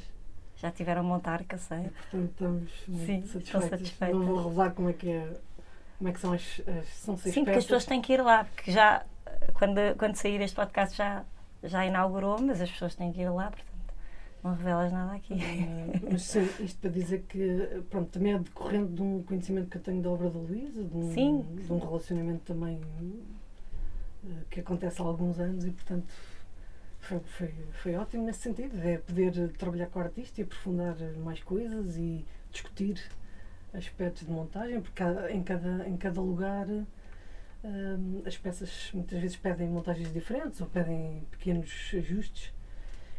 Já 0.62 0.72
tiveram 0.72 1.04
montar, 1.04 1.44
que 1.44 1.56
eu 1.56 1.60
sei. 1.60 1.80
E, 1.80 1.90
portanto 1.90 2.30
estamos 2.32 2.72
muito 2.88 3.06
Sim, 3.06 3.22
satisfeitas. 3.26 3.70
satisfeitas. 3.70 4.16
Não 4.20 4.26
vou 4.26 4.44
revelar 4.44 4.72
como 4.72 4.90
é 4.90 4.94
que 4.94 5.10
é, 5.10 5.28
como 5.98 6.10
é 6.10 6.14
que 6.14 6.20
são 6.20 6.34
as, 6.34 6.62
as 6.80 6.88
são 6.90 7.18
seis 7.18 7.34
Sim, 7.34 7.44
porque 7.44 7.58
as 7.58 7.66
pessoas 7.66 7.86
têm 7.86 8.02
que 8.02 8.14
ir 8.14 8.22
lá, 8.22 8.44
porque 8.44 8.72
já 8.72 9.04
quando, 9.56 9.80
quando 9.98 10.16
sair 10.16 10.40
este 10.42 10.56
podcast 10.56 10.96
já, 10.96 11.24
já 11.64 11.86
inaugurou, 11.86 12.40
mas 12.42 12.62
as 12.62 12.70
pessoas 12.70 12.94
têm 12.96 13.12
que 13.12 13.22
ir 13.22 13.30
lá, 13.30 13.50
portanto 13.50 13.94
Não 14.44 14.54
revelas 14.56 14.92
nada 14.92 15.14
aqui. 15.16 15.34
Uh, 15.34 16.00
mas 16.12 16.24
sim, 16.24 16.48
isto 16.60 16.80
para 16.80 16.90
dizer 16.92 17.24
que 17.28 17.84
pronto, 17.90 18.10
também 18.12 18.34
é 18.34 18.40
decorrente 18.40 18.94
de 18.94 19.02
um 19.02 19.24
conhecimento 19.24 19.70
que 19.70 19.78
eu 19.78 19.82
tenho 19.82 20.02
da 20.02 20.10
obra 20.10 20.30
da 20.30 20.40
Luísa, 20.40 20.84
de, 20.84 20.96
um, 20.96 21.42
de 21.56 21.74
um 21.74 21.80
relacionamento 21.80 22.42
também 22.46 22.80
uh, 24.24 24.46
que 24.50 24.60
acontece 24.60 25.02
há 25.02 25.06
alguns 25.06 25.40
anos 25.40 25.66
e 25.66 25.72
portanto 25.72 26.06
foi, 27.02 27.20
foi, 27.20 27.54
foi 27.74 27.96
ótimo 27.96 28.26
nesse 28.26 28.40
sentido, 28.40 28.80
é 28.80 28.98
poder 28.98 29.50
trabalhar 29.58 29.88
com 29.88 30.00
o 30.00 30.04
artista 30.04 30.40
e 30.40 30.44
aprofundar 30.44 30.96
mais 31.18 31.42
coisas 31.44 31.98
e 31.98 32.26
discutir 32.52 33.02
aspectos 33.74 34.26
de 34.26 34.32
montagem, 34.32 34.82
porque 34.82 35.04
em 35.32 35.44
cada, 35.44 35.88
em 35.88 35.98
cada 35.98 36.22
lugar 36.22 36.68
um, 37.64 38.22
as 38.26 38.38
peças 38.38 38.92
muitas 38.94 39.20
vezes 39.20 39.36
pedem 39.36 39.68
montagens 39.68 40.12
diferentes 40.14 40.62
ou 40.62 40.68
pedem 40.68 41.26
pequenos 41.32 41.92
ajustes. 41.94 42.54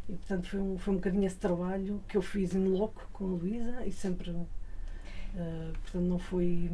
E 0.09 0.15
portanto 0.15 0.49
foi 0.49 0.61
um, 0.61 0.79
foi 0.79 0.95
um 0.95 0.97
bocadinho 0.97 1.27
esse 1.27 1.37
trabalho 1.37 2.03
que 2.09 2.17
eu 2.17 2.23
fiz 2.23 2.55
em 2.55 2.67
loco 2.67 3.09
com 3.12 3.25
a 3.25 3.29
Luísa 3.29 3.87
e 3.87 3.93
sempre. 3.93 4.31
Uh, 4.31 5.73
portanto, 5.83 6.05
não 6.05 6.19
foi. 6.19 6.71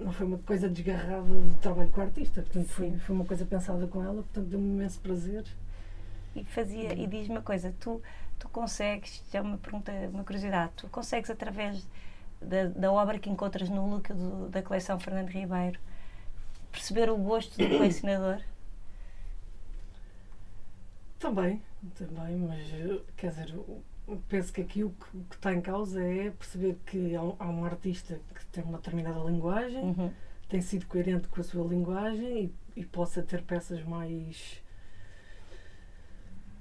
Não 0.00 0.12
foi 0.12 0.26
uma 0.26 0.38
coisa 0.38 0.68
desgarrada 0.68 1.22
de 1.22 1.54
trabalho 1.60 1.88
com 1.90 2.00
a 2.00 2.04
artista, 2.04 2.42
portanto 2.42 2.68
foi, 2.68 2.96
foi 2.98 3.14
uma 3.14 3.24
coisa 3.24 3.44
pensada 3.44 3.86
com 3.86 4.02
ela, 4.02 4.14
portanto 4.14 4.46
deu-me 4.46 4.68
imenso 4.68 5.00
prazer. 5.00 5.44
E 6.34 6.44
fazia, 6.44 6.92
e 6.92 7.06
diz-me 7.06 7.36
uma 7.36 7.42
coisa, 7.42 7.74
tu, 7.80 8.02
tu 8.38 8.48
consegues, 8.48 9.14
isto 9.14 9.34
é 9.34 9.40
uma 9.40 9.56
pergunta, 9.56 9.90
uma 10.12 10.22
curiosidade, 10.22 10.72
tu 10.76 10.88
consegues 10.88 11.30
através 11.30 11.86
da, 12.40 12.66
da 12.66 12.92
obra 12.92 13.18
que 13.18 13.30
encontras 13.30 13.68
no 13.70 13.88
look 13.88 14.12
do, 14.12 14.48
da 14.48 14.62
coleção 14.62 15.00
Fernando 15.00 15.28
Ribeiro 15.28 15.80
perceber 16.70 17.08
o 17.10 17.16
gosto 17.16 17.56
do 17.56 17.68
colecionador? 17.68 18.42
Também, 21.18 21.62
também, 21.94 22.36
mas 22.36 22.60
quer 23.16 23.30
dizer, 23.30 23.54
penso 24.28 24.52
que 24.52 24.60
aqui 24.60 24.84
o 24.84 24.90
que, 24.90 25.18
que 25.30 25.36
está 25.36 25.52
em 25.52 25.60
causa 25.60 26.02
é 26.02 26.30
perceber 26.30 26.78
que 26.86 27.14
há 27.14 27.22
um, 27.22 27.36
há 27.38 27.48
um 27.48 27.64
artista 27.64 28.20
que 28.34 28.46
tem 28.46 28.64
uma 28.64 28.78
determinada 28.78 29.18
linguagem, 29.20 29.82
uhum. 29.82 30.10
tem 30.48 30.60
sido 30.60 30.86
coerente 30.86 31.28
com 31.28 31.40
a 31.40 31.44
sua 31.44 31.66
linguagem 31.66 32.54
e, 32.76 32.80
e 32.80 32.84
possa 32.84 33.22
ter 33.22 33.42
peças 33.42 33.82
mais 33.82 34.62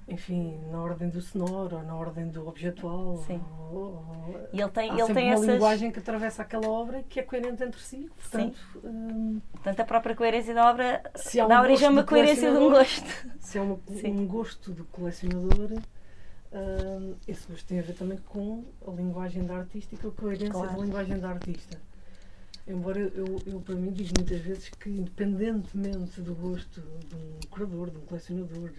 enfim, 0.08 0.60
na 0.70 0.82
ordem 0.82 1.10
do 1.10 1.20
sonoro 1.20 1.78
ou 1.78 1.84
na 1.84 1.96
ordem 1.96 2.28
do 2.28 2.48
objetual. 2.48 3.18
Sim. 3.26 3.42
Ou, 3.72 3.78
ou, 3.78 4.48
e 4.54 4.62
ele 4.62 4.70
tem, 4.70 4.92
ele 4.92 5.14
tem 5.14 5.26
uma 5.26 5.34
essas... 5.34 5.48
linguagem 5.48 5.92
que 5.92 6.00
atravessa 6.00 6.44
aquela 6.44 6.70
obra 6.70 7.04
que 7.04 7.20
é 7.20 7.24
coerente 7.24 7.64
entre 7.64 7.82
si. 7.82 8.10
Portanto. 8.16 8.60
Hum, 8.84 9.42
portanto, 9.52 9.80
a 9.80 9.86
própria 9.86 10.16
coerência 10.16 10.54
da 10.54 10.70
obra 10.70 11.02
um 11.36 11.48
dá 11.48 11.62
origem 11.62 11.88
a 11.88 11.92
uma 11.92 12.04
coerência 12.04 12.52
de 12.52 12.58
um 12.58 12.70
gosto. 12.70 13.28
Se 13.40 13.58
é 13.58 13.62
uma, 13.62 13.80
um 14.04 14.28
gosto 14.28 14.72
do 14.72 14.86
colecionador, 14.86 15.82
esse 17.28 17.48
gosto 17.48 17.66
tem 17.66 17.80
a 17.80 17.82
ver 17.82 17.94
também 17.94 18.18
com 18.20 18.64
a 18.88 18.92
linguagem 18.92 19.44
da 19.46 19.58
artista 19.58 19.96
com 19.98 20.08
a 20.08 20.12
coerência 20.12 20.50
Claro. 20.52 20.72
da 20.78 20.78
linguagem 20.84 21.20
da 21.20 21.30
artista. 21.30 21.80
Embora 22.68 23.00
eu, 23.00 23.40
eu, 23.46 23.62
para 23.62 23.76
mim, 23.76 23.92
digo 23.92 24.10
muitas 24.18 24.40
vezes 24.42 24.70
que, 24.70 24.90
independentemente 24.90 26.20
do 26.22 26.34
gosto 26.34 26.82
de 26.82 27.16
um 27.16 27.40
curador, 27.50 27.92
de 27.92 27.98
um 27.98 28.02
colecionador, 28.02 28.72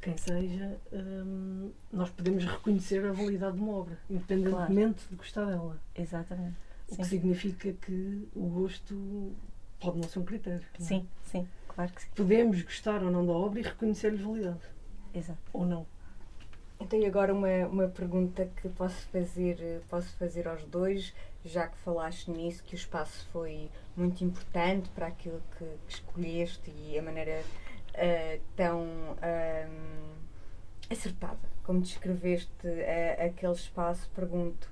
quem 0.00 0.16
seja, 0.16 0.76
hum, 0.92 1.70
nós 1.92 2.10
podemos 2.10 2.44
reconhecer 2.44 3.04
a 3.06 3.12
validade 3.12 3.56
de 3.56 3.62
uma 3.62 3.72
obra, 3.74 3.98
independentemente 4.10 5.06
de 5.08 5.14
gostar 5.16 5.46
dela. 5.46 5.80
Exatamente. 5.94 6.56
O 6.88 6.94
Sim. 6.96 7.02
que 7.02 7.08
significa 7.08 7.72
que 7.72 8.28
o 8.34 8.46
gosto 8.48 9.32
pode 9.80 9.98
não 9.98 10.08
ser 10.08 10.18
um 10.18 10.24
critério. 10.24 10.66
é? 10.74 10.82
Sim, 10.82 11.08
sim, 11.24 11.48
claro 11.68 11.90
que 11.92 12.02
sim. 12.02 12.08
Podemos 12.14 12.60
gostar 12.62 13.02
ou 13.02 13.10
não 13.10 13.24
da 13.24 13.32
obra 13.32 13.60
e 13.60 13.62
reconhecer-lhe 13.62 14.22
validade. 14.22 14.60
Exato. 15.14 15.38
Ou 15.52 15.64
não. 15.64 15.86
E 16.90 17.06
agora 17.06 17.32
uma, 17.32 17.66
uma 17.68 17.88
pergunta 17.88 18.50
que 18.60 18.68
posso 18.68 19.06
fazer, 19.08 19.82
posso 19.88 20.16
fazer 20.16 20.48
aos 20.48 20.64
dois, 20.64 21.14
já 21.44 21.66
que 21.66 21.76
falaste 21.78 22.30
nisso, 22.30 22.62
que 22.64 22.74
o 22.74 22.76
espaço 22.76 23.26
foi 23.32 23.70
muito 23.96 24.22
importante 24.24 24.90
para 24.90 25.06
aquilo 25.06 25.40
que, 25.56 25.64
que 25.64 25.92
escolheste 25.92 26.70
e 26.70 26.98
a 26.98 27.02
maneira 27.02 27.42
eh, 27.94 28.40
tão 28.56 28.86
acertada 30.90 31.52
como 31.62 31.80
descreveste 31.80 32.50
eh, 32.66 33.26
aquele 33.26 33.52
espaço, 33.52 34.10
pergunto: 34.14 34.70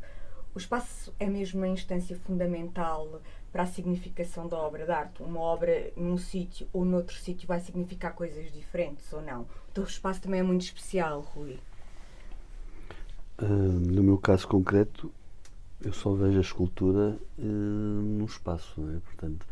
o 0.54 0.58
espaço 0.58 1.14
é 1.18 1.26
mesmo 1.26 1.60
uma 1.60 1.68
instância 1.68 2.16
fundamental 2.18 3.20
para 3.52 3.62
a 3.62 3.66
significação 3.66 4.48
da 4.48 4.58
obra 4.58 4.84
de 4.84 4.92
arte? 4.92 5.22
Uma 5.22 5.40
obra 5.40 5.92
num 5.96 6.18
sítio 6.18 6.68
ou 6.72 6.84
noutro 6.84 7.16
sítio 7.16 7.46
vai 7.46 7.60
significar 7.60 8.14
coisas 8.14 8.50
diferentes 8.52 9.12
ou 9.12 9.22
não? 9.22 9.42
O 9.42 9.72
teu 9.72 9.84
espaço 9.84 10.20
também 10.20 10.40
é 10.40 10.42
muito 10.42 10.62
especial, 10.62 11.20
Rui. 11.20 11.58
No 13.42 14.02
meu 14.02 14.18
caso 14.18 14.46
concreto, 14.46 15.10
eu 15.80 15.94
só 15.94 16.12
vejo 16.12 16.36
a 16.36 16.42
escultura 16.42 17.18
num 17.38 18.26
espaço, 18.26 18.78
não 18.78 18.94
é? 18.94 19.00
Portanto, 19.00 19.46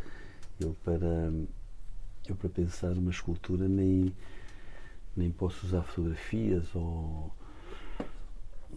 eu 0.61 0.77
para, 0.85 1.33
eu 2.29 2.37
para 2.37 2.51
pensar 2.51 2.93
uma 2.93 3.11
escultura 3.11 3.67
nem, 3.67 4.13
nem 5.17 5.31
posso 5.31 5.65
usar 5.65 5.83
fotografias 5.85 6.75
ou, 6.75 7.33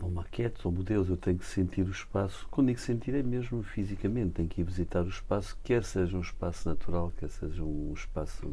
ou 0.01 0.09
maquetes 0.09 0.63
ou 0.63 0.71
modelos, 0.71 1.09
eu 1.09 1.17
tenho 1.17 1.37
que 1.37 1.45
sentir 1.45 1.85
o 1.85 1.91
espaço. 1.91 2.47
Quando 2.49 2.67
digo 2.67 2.79
sentir 2.79 3.13
é 3.13 3.21
mesmo 3.21 3.61
fisicamente, 3.63 4.35
tenho 4.35 4.47
que 4.47 4.61
ir 4.61 4.63
visitar 4.63 5.03
o 5.03 5.09
espaço, 5.09 5.57
quer 5.61 5.83
seja 5.83 6.15
um 6.17 6.21
espaço 6.21 6.69
natural, 6.69 7.11
quer 7.17 7.29
seja 7.29 7.61
um 7.61 7.91
espaço, 7.93 8.47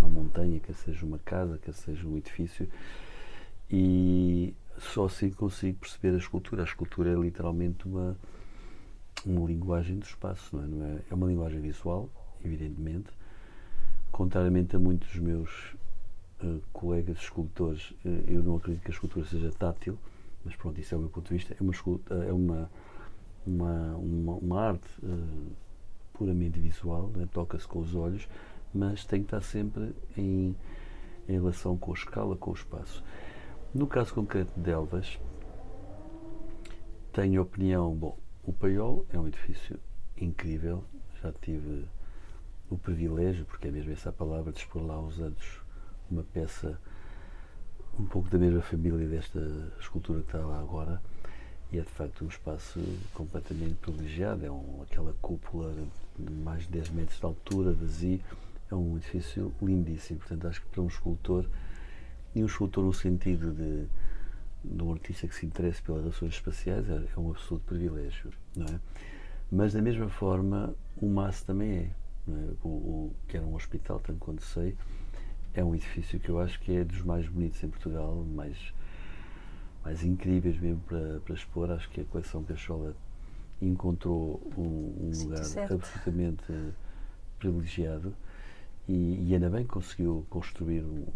uma 0.00 0.10
montanha, 0.10 0.58
quer 0.58 0.74
seja 0.74 1.06
uma 1.06 1.18
casa, 1.20 1.56
quer 1.58 1.72
seja 1.72 2.04
um 2.04 2.16
edifício. 2.16 2.68
E 3.70 4.54
só 4.80 5.06
assim 5.06 5.30
consigo 5.30 5.78
perceber 5.78 6.14
a 6.14 6.18
escultura. 6.18 6.62
A 6.62 6.64
escultura 6.64 7.10
é 7.10 7.14
literalmente 7.14 7.86
uma, 7.86 8.16
uma 9.24 9.46
linguagem 9.46 9.98
do 9.98 10.04
espaço, 10.04 10.56
não 10.56 10.62
é? 10.62 10.66
Não 10.66 10.86
é? 10.86 10.98
é 11.10 11.14
uma 11.14 11.26
linguagem 11.26 11.60
visual, 11.60 12.08
evidentemente. 12.44 13.08
Contrariamente 14.10 14.76
a 14.76 14.78
muitos 14.78 15.08
dos 15.08 15.20
meus 15.20 15.50
uh, 16.42 16.60
colegas 16.72 17.18
escultores, 17.18 17.90
uh, 18.04 18.24
eu 18.26 18.42
não 18.42 18.56
acredito 18.56 18.82
que 18.82 18.90
a 18.90 18.94
escultura 18.94 19.26
seja 19.26 19.50
tátil, 19.50 19.98
mas 20.44 20.56
pronto, 20.56 20.80
isso 20.80 20.94
é 20.94 20.98
o 20.98 21.00
meu 21.00 21.10
ponto 21.10 21.28
de 21.28 21.34
vista. 21.34 21.54
É 21.58 21.62
uma, 21.62 21.72
é 22.26 22.32
uma, 22.32 22.70
uma, 23.46 23.96
uma, 23.96 24.32
uma 24.34 24.60
arte 24.60 24.88
uh, 25.02 25.52
puramente 26.14 26.58
visual, 26.58 27.10
né? 27.14 27.28
toca-se 27.32 27.66
com 27.66 27.80
os 27.80 27.94
olhos, 27.94 28.28
mas 28.74 29.04
tem 29.04 29.20
que 29.20 29.26
estar 29.26 29.40
sempre 29.40 29.94
em, 30.16 30.54
em 31.28 31.32
relação 31.32 31.76
com 31.76 31.92
a 31.92 31.94
escala, 31.94 32.36
com 32.36 32.50
o 32.50 32.54
espaço. 32.54 33.02
No 33.74 33.86
caso 33.86 34.14
concreto 34.14 34.58
de 34.58 34.70
Elvas, 34.70 35.18
tenho 37.12 37.42
opinião, 37.42 37.94
bom, 37.94 38.16
o 38.42 38.50
Paiol 38.50 39.04
é 39.12 39.18
um 39.18 39.28
edifício 39.28 39.78
incrível, 40.16 40.82
já 41.22 41.30
tive 41.32 41.84
o 42.70 42.78
privilégio, 42.78 43.44
porque 43.44 43.68
é 43.68 43.70
mesmo 43.70 43.92
essa 43.92 44.08
a 44.08 44.12
palavra, 44.12 44.52
de 44.52 44.58
expor 44.60 44.82
lá 44.82 44.98
uns 44.98 45.20
anos 45.20 45.60
uma 46.10 46.22
peça 46.22 46.80
um 48.00 48.06
pouco 48.06 48.30
da 48.30 48.38
mesma 48.38 48.62
família 48.62 49.06
desta 49.06 49.38
escultura 49.78 50.20
que 50.22 50.28
está 50.28 50.38
lá 50.38 50.60
agora, 50.60 51.02
e 51.70 51.78
é 51.78 51.82
de 51.82 51.90
facto 51.90 52.24
um 52.24 52.28
espaço 52.28 52.80
completamente 53.12 53.74
privilegiado, 53.74 54.46
é 54.46 54.50
um, 54.50 54.82
aquela 54.82 55.14
cúpula 55.20 55.74
de 56.18 56.32
mais 56.32 56.62
de 56.62 56.70
10 56.70 56.88
metros 56.90 57.18
de 57.18 57.24
altura, 57.26 57.74
vazio, 57.74 58.20
é 58.70 58.74
um 58.74 58.96
edifício 58.96 59.52
lindíssimo, 59.60 60.20
portanto 60.20 60.46
acho 60.46 60.62
que 60.62 60.68
para 60.68 60.80
um 60.80 60.86
escultor 60.86 61.44
e 62.38 62.42
um 62.42 62.46
escultor 62.46 62.84
no 62.84 62.92
sentido 62.92 63.52
de, 63.52 63.86
de 64.64 64.82
um 64.82 64.92
artista 64.92 65.26
que 65.26 65.34
se 65.34 65.44
interesse 65.44 65.82
pelas 65.82 66.02
relações 66.02 66.34
espaciais 66.34 66.88
é, 66.88 67.04
é 67.14 67.20
um 67.20 67.30
absoluto 67.30 67.64
privilégio, 67.66 68.30
não 68.56 68.66
é? 68.66 68.80
Mas 69.50 69.72
da 69.72 69.82
mesma 69.82 70.08
forma 70.08 70.74
o 71.00 71.06
MAS 71.08 71.42
também 71.42 71.70
é, 71.70 71.90
é? 72.28 72.54
O, 72.62 72.68
o, 72.68 73.12
que 73.26 73.36
era 73.36 73.44
um 73.44 73.54
hospital, 73.54 73.98
tanto 74.00 74.18
quanto 74.18 74.42
sei, 74.42 74.76
é 75.54 75.64
um 75.64 75.74
edifício 75.74 76.20
que 76.20 76.28
eu 76.28 76.38
acho 76.38 76.60
que 76.60 76.76
é 76.76 76.84
dos 76.84 77.02
mais 77.02 77.26
bonitos 77.28 77.62
em 77.64 77.68
Portugal, 77.68 78.24
mais, 78.34 78.56
mais 79.82 80.04
incríveis 80.04 80.58
mesmo 80.60 80.80
para, 80.86 81.20
para 81.20 81.34
expor. 81.34 81.70
Acho 81.70 81.88
que 81.90 82.02
a 82.02 82.04
coleção 82.04 82.44
Cachola 82.44 82.94
encontrou 83.60 84.40
um, 84.56 85.08
um 85.08 85.22
lugar 85.24 85.44
certo. 85.44 85.74
absolutamente 85.74 86.44
privilegiado 87.38 88.14
e, 88.86 89.26
e 89.28 89.34
ainda 89.34 89.50
bem 89.50 89.64
que 89.64 89.70
conseguiu 89.70 90.26
construir 90.28 90.82
um, 90.84 91.06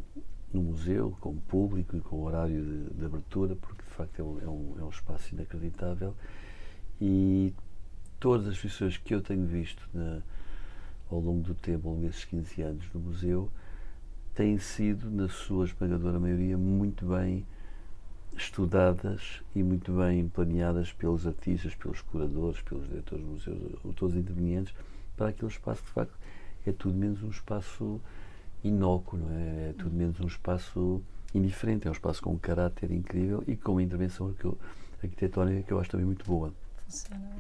no 0.53 0.63
museu, 0.63 1.17
com 1.21 1.37
público 1.37 1.97
e 1.97 2.01
com 2.01 2.23
horário 2.23 2.63
de, 2.63 2.95
de 2.95 3.05
abertura, 3.05 3.57
porque 3.57 3.83
de 3.83 3.91
facto 3.91 4.21
é 4.21 4.23
um, 4.23 4.41
é, 4.41 4.49
um, 4.49 4.75
é 4.81 4.85
um, 4.85 4.89
espaço 4.89 5.35
inacreditável. 5.35 6.15
E 7.01 7.55
todas 8.21 8.47
as 8.47 8.59
pessoas 8.59 8.97
que 8.97 9.15
eu 9.15 9.21
tenho 9.21 9.47
visto 9.47 9.89
na, 9.93 10.21
ao 11.11 11.21
longo 11.21 11.43
do 11.43 11.55
tempo, 11.55 11.89
ao 11.89 11.95
longo 11.95 12.07
desses 12.07 12.25
15 12.25 12.63
anos 12.63 12.85
no 12.93 13.01
museu, 13.01 13.51
têm 14.35 14.59
sido, 14.59 15.11
na 15.11 15.29
sua 15.29 15.65
esmagadora 15.65 16.19
maioria, 16.19 16.57
muito 16.57 17.07
bem 17.07 17.45
estudadas 18.37 19.43
e 19.55 19.63
muito 19.63 19.93
bem 19.93 20.27
planeadas 20.29 20.93
pelos 20.93 21.27
artistas, 21.27 21.75
pelos 21.75 22.01
curadores, 22.01 22.61
pelos 22.63 22.89
diretores 22.89 23.25
do 23.25 23.31
museu, 23.31 23.79
todos 23.95 24.15
os 24.15 24.21
intervenientes, 24.21 24.75
para 25.17 25.29
aquele 25.29 25.51
espaço 25.51 25.83
que 25.83 25.89
de 25.89 25.95
facto 25.95 26.15
é 26.67 26.73
tudo 26.73 26.97
menos 26.97 27.23
um 27.23 27.29
espaço 27.31 28.01
inócuo, 28.65 29.19
não 29.19 29.31
é? 29.31 29.71
É 29.71 29.75
tudo 29.77 29.95
menos 29.95 30.21
um 30.21 30.27
espaço 30.27 31.03
indiferente, 31.35 31.87
é 31.87 31.91
um 31.91 31.95
espaço 31.95 32.23
com 32.23 32.33
um 32.33 32.39
caráter 32.39 32.91
incrível 32.91 33.43
e 33.47 33.57
com 33.57 33.73
uma 33.73 33.83
intervenção 33.83 34.35
arquitetónica 35.03 35.63
que 35.63 35.73
eu 35.73 35.81
acho 35.81 35.91
também 35.91 36.07
muito 36.07 36.25
boa. 36.25 36.53
Funciona. 36.85 37.31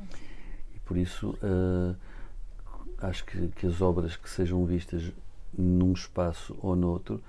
E 0.74 0.78
por 0.80 0.96
isso 0.96 1.30
uh, 1.42 1.96
acho 2.98 3.24
que, 3.24 3.48
que 3.48 3.66
as 3.66 3.80
obras 3.80 4.16
que 4.16 4.28
sejam 4.28 4.64
vistas 4.64 5.12
num 5.56 5.92
espaço 5.92 6.56
ou 6.62 6.74
noutro, 6.74 7.22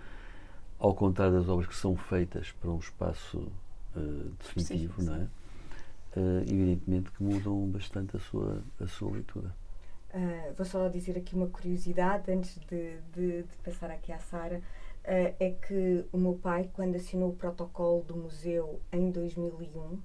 ao 0.79 0.93
contrário 0.93 1.37
das 1.37 1.49
obras 1.49 1.67
que 1.67 1.75
são 1.75 1.95
feitas 1.95 2.51
para 2.51 2.69
um 2.69 2.79
espaço 2.79 3.51
uh, 3.95 4.31
definitivo, 4.39 5.03
não 5.03 5.15
é? 5.15 5.27
Uh, 6.15 6.41
evidentemente 6.43 7.11
que 7.11 7.23
mudam 7.23 7.67
bastante 7.67 8.15
a 8.15 8.19
sua, 8.19 8.61
a 8.79 8.87
sua 8.87 9.11
leitura. 9.11 9.53
Uh, 10.13 10.53
vou 10.53 10.65
só 10.65 10.87
dizer 10.89 11.17
aqui 11.17 11.33
uma 11.33 11.47
curiosidade 11.47 12.31
antes 12.31 12.59
de, 12.59 12.99
de, 13.11 13.43
de 13.43 13.57
passar 13.63 13.89
aqui 13.89 14.11
à 14.11 14.19
Sara. 14.19 14.59
Uh, 15.03 15.35
é 15.39 15.57
que 15.67 16.05
o 16.11 16.17
meu 16.17 16.35
pai, 16.35 16.69
quando 16.71 16.95
assinou 16.95 17.29
o 17.29 17.35
protocolo 17.35 18.03
do 18.03 18.15
museu 18.15 18.79
em 18.91 19.09
2001 19.09 19.99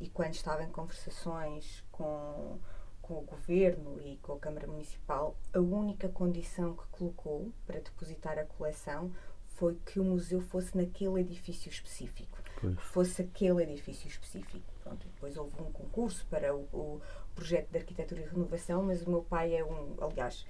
e 0.00 0.08
quando 0.08 0.34
estava 0.34 0.62
em 0.62 0.70
conversações 0.70 1.84
com, 1.90 2.58
com 3.02 3.14
o 3.14 3.22
governo 3.22 4.00
e 4.00 4.18
com 4.18 4.34
a 4.34 4.38
Câmara 4.38 4.68
Municipal, 4.68 5.36
a 5.52 5.58
única 5.58 6.08
condição 6.08 6.76
que 6.76 6.86
colocou 6.92 7.52
para 7.66 7.80
depositar 7.80 8.38
a 8.38 8.44
coleção 8.44 9.10
foi 9.44 9.74
que 9.84 9.98
o 9.98 10.04
museu 10.04 10.40
fosse 10.40 10.76
naquele 10.76 11.20
edifício 11.20 11.68
específico. 11.68 12.38
Pois. 12.60 12.78
Fosse 12.80 13.22
aquele 13.22 13.64
edifício 13.64 14.08
específico. 14.08 14.64
Pronto, 14.82 15.06
depois 15.06 15.36
houve 15.36 15.60
um 15.60 15.72
concurso 15.72 16.24
para 16.30 16.54
o, 16.54 16.66
o 16.72 17.00
projeto 17.40 17.70
de 17.70 17.78
arquitetura 17.78 18.20
e 18.20 18.24
renovação, 18.24 18.82
mas 18.82 19.02
o 19.06 19.10
meu 19.10 19.22
pai 19.22 19.54
é 19.54 19.64
um, 19.64 19.94
aliás, 19.98 20.46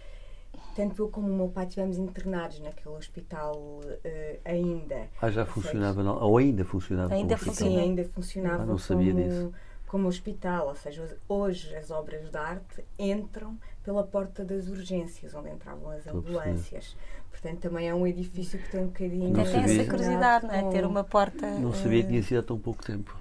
tanto 0.74 1.02
eu 1.02 1.08
como 1.08 1.28
o 1.28 1.36
meu 1.36 1.48
pai 1.48 1.64
estivemos 1.66 1.98
internados 1.98 2.58
naquele 2.58 2.94
hospital 2.96 3.54
uh, 3.56 4.40
ainda. 4.44 5.08
Ah, 5.22 5.30
já 5.30 5.46
funcionava, 5.46 6.02
não, 6.02 6.20
ou 6.20 6.36
ainda 6.36 6.64
funcionava? 6.64 7.14
Ainda 7.14 7.36
funcionava. 7.36 7.76
Sim, 7.76 7.80
ainda 7.80 8.04
funcionava 8.04 8.62
ah, 8.64 8.66
não 8.66 8.78
sabia 8.78 9.12
como, 9.12 9.24
disso. 9.24 9.52
como 9.86 10.08
hospital, 10.08 10.66
ou 10.66 10.74
seja, 10.74 11.16
hoje 11.28 11.74
as 11.76 11.92
obras 11.92 12.28
de 12.28 12.36
arte 12.36 12.84
entram 12.98 13.56
pela 13.84 14.02
porta 14.02 14.44
das 14.44 14.66
urgências, 14.66 15.32
onde 15.34 15.50
entravam 15.50 15.90
as 15.90 16.06
ambulâncias. 16.08 16.96
Portanto, 17.30 17.60
também 17.60 17.88
é 17.88 17.94
um 17.94 18.04
edifício 18.06 18.58
que 18.58 18.68
tem 18.70 18.80
um 18.80 18.86
bocadinho... 18.86 19.30
Não 19.30 19.44
tem 19.44 19.62
essa 19.62 19.88
curiosidade, 19.88 20.46
não 20.46 20.54
é? 20.54 20.68
Ter 20.68 20.84
uma 20.84 21.04
porta... 21.04 21.48
Não 21.58 21.72
sabia 21.72 22.02
que 22.02 22.08
tinha 22.08 22.22
sido 22.22 22.40
há 22.40 22.42
tão 22.42 22.58
pouco 22.58 22.84
tempo. 22.84 23.16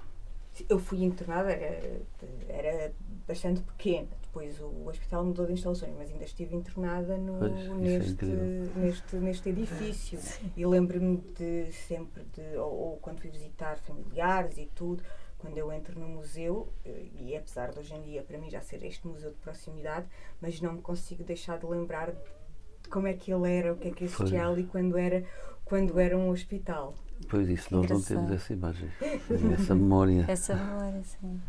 Eu 0.68 0.78
fui 0.78 1.04
internada, 1.04 1.52
era, 1.52 2.02
era 2.48 2.92
bastante 3.30 3.62
pequena. 3.62 4.08
Depois 4.22 4.60
o 4.60 4.88
hospital 4.88 5.24
mudou 5.24 5.46
de 5.46 5.52
instalações, 5.52 5.92
mas 5.96 6.10
ainda 6.10 6.24
estive 6.24 6.54
internada 6.54 7.16
no, 7.16 7.38
pois, 7.38 7.52
é 7.52 7.74
neste, 7.74 8.24
é 8.24 8.78
neste, 8.78 9.16
neste 9.16 9.48
edifício. 9.48 10.18
E 10.56 10.66
lembro-me 10.66 11.18
de 11.36 11.72
sempre, 11.72 12.24
de, 12.34 12.56
ou, 12.56 12.72
ou, 12.72 12.96
quando 12.98 13.20
fui 13.20 13.30
visitar 13.30 13.76
familiares 13.78 14.56
e 14.58 14.66
tudo, 14.74 15.02
quando 15.38 15.56
eu 15.56 15.72
entro 15.72 15.98
no 15.98 16.08
museu, 16.08 16.72
eh, 16.84 17.06
e 17.18 17.36
apesar 17.36 17.70
de 17.72 17.80
hoje 17.80 17.94
em 17.94 18.02
dia 18.02 18.22
para 18.22 18.38
mim 18.38 18.50
já 18.50 18.60
ser 18.60 18.84
este 18.84 19.06
museu 19.06 19.30
de 19.30 19.38
proximidade, 19.38 20.06
mas 20.40 20.60
não 20.60 20.74
me 20.74 20.82
consigo 20.82 21.24
deixar 21.24 21.58
de 21.58 21.66
lembrar 21.66 22.12
de 22.12 22.88
como 22.88 23.06
é 23.06 23.14
que 23.14 23.32
ele 23.32 23.50
era, 23.50 23.72
o 23.72 23.76
que 23.76 23.88
é 23.88 23.90
que 23.90 24.04
existia 24.04 24.46
ali 24.46 24.64
quando 24.64 24.96
era, 24.96 25.24
quando 25.64 25.98
era 25.98 26.16
um 26.16 26.30
hospital. 26.30 26.94
Pois 27.28 27.48
isso, 27.48 27.74
nós 27.74 27.88
não 27.88 28.00
temos 28.00 28.30
essa 28.30 28.52
imagem, 28.52 28.88
essa 29.58 29.74
memória. 29.74 30.24
Essa 30.28 30.54
memória, 30.54 31.02
sim. 31.02 31.40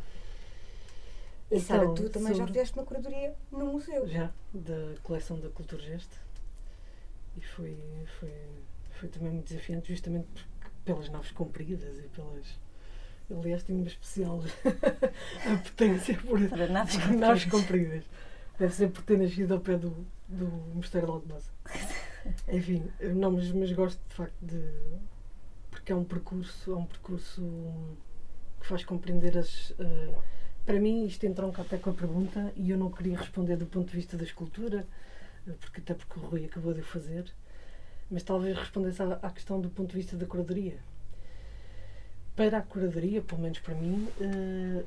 E 1.51 1.59
Sara, 1.59 1.83
então, 1.83 1.95
tu 1.95 2.09
também 2.09 2.33
já 2.33 2.47
fizeste 2.47 2.77
uma 2.77 2.85
curadoria 2.85 3.35
no 3.51 3.65
museu. 3.65 4.07
Já, 4.07 4.31
da 4.53 4.95
coleção 5.03 5.37
da 5.37 5.49
Cultura 5.49 5.81
Geste. 5.81 6.17
E 7.35 7.41
foi, 7.41 7.77
foi, 8.19 8.33
foi 8.91 9.09
também 9.09 9.31
muito 9.31 9.49
desafiante, 9.49 9.91
justamente 9.91 10.27
pelas 10.85 11.09
naves 11.09 11.31
compridas 11.31 11.99
e 11.99 12.07
pelas. 12.07 12.57
Aliás, 13.29 13.63
tenho 13.63 13.79
uma 13.79 13.87
especial 13.87 14.41
apetência 15.53 16.17
por 16.17 16.39
naves, 16.39 16.97
por 16.97 17.11
naves 17.11 17.45
compridas. 17.45 18.05
Deve 18.57 18.73
ser 18.73 18.89
por 18.89 19.03
ter 19.03 19.17
nascido 19.17 19.53
ao 19.53 19.59
pé 19.59 19.77
do, 19.77 20.05
do 20.27 20.47
Mosteiro 20.73 21.07
de 21.07 21.13
Aldemosa. 21.13 21.51
Enfim, 22.47 22.89
não, 23.01 23.31
mas, 23.31 23.51
mas 23.51 23.71
gosto 23.73 23.99
de 24.07 24.15
facto 24.15 24.35
de. 24.41 24.61
porque 25.69 25.91
é 25.91 25.95
um 25.95 26.03
percurso, 26.03 26.71
é 26.71 26.75
um 26.75 26.85
percurso 26.85 27.41
que 28.61 28.67
faz 28.67 28.85
compreender 28.85 29.37
as. 29.37 29.71
Uh, 29.71 30.40
para 30.65 30.79
mim 30.79 31.05
isto 31.05 31.25
entronca 31.25 31.61
até 31.61 31.77
com 31.77 31.89
a 31.89 31.93
pergunta 31.93 32.51
e 32.55 32.69
eu 32.69 32.77
não 32.77 32.91
queria 32.91 33.17
responder 33.17 33.57
do 33.57 33.65
ponto 33.65 33.89
de 33.89 33.95
vista 33.95 34.17
da 34.17 34.23
escultura, 34.23 34.85
porque 35.59 35.81
até 35.81 35.93
porque 35.93 36.19
o 36.19 36.23
Rui 36.23 36.45
acabou 36.45 36.73
de 36.73 36.81
o 36.81 36.83
fazer, 36.83 37.25
mas 38.09 38.23
talvez 38.23 38.57
respondesse 38.57 39.01
à, 39.01 39.19
à 39.21 39.31
questão 39.31 39.59
do 39.59 39.69
ponto 39.69 39.91
de 39.91 39.97
vista 39.97 40.15
da 40.15 40.25
curadoria. 40.25 40.77
Para 42.35 42.59
a 42.59 42.61
curadoria, 42.61 43.21
pelo 43.21 43.41
menos 43.41 43.59
para 43.59 43.75
mim, 43.75 44.07
uh, 44.19 44.85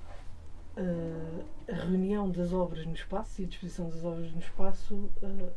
uh, 0.80 1.44
a 1.70 1.74
reunião 1.74 2.30
das 2.30 2.52
obras 2.52 2.86
no 2.86 2.94
espaço 2.94 3.42
e 3.42 3.44
a 3.44 3.48
disposição 3.48 3.90
das 3.90 4.04
obras 4.04 4.32
no 4.32 4.40
espaço 4.40 4.94
uh, 4.94 5.52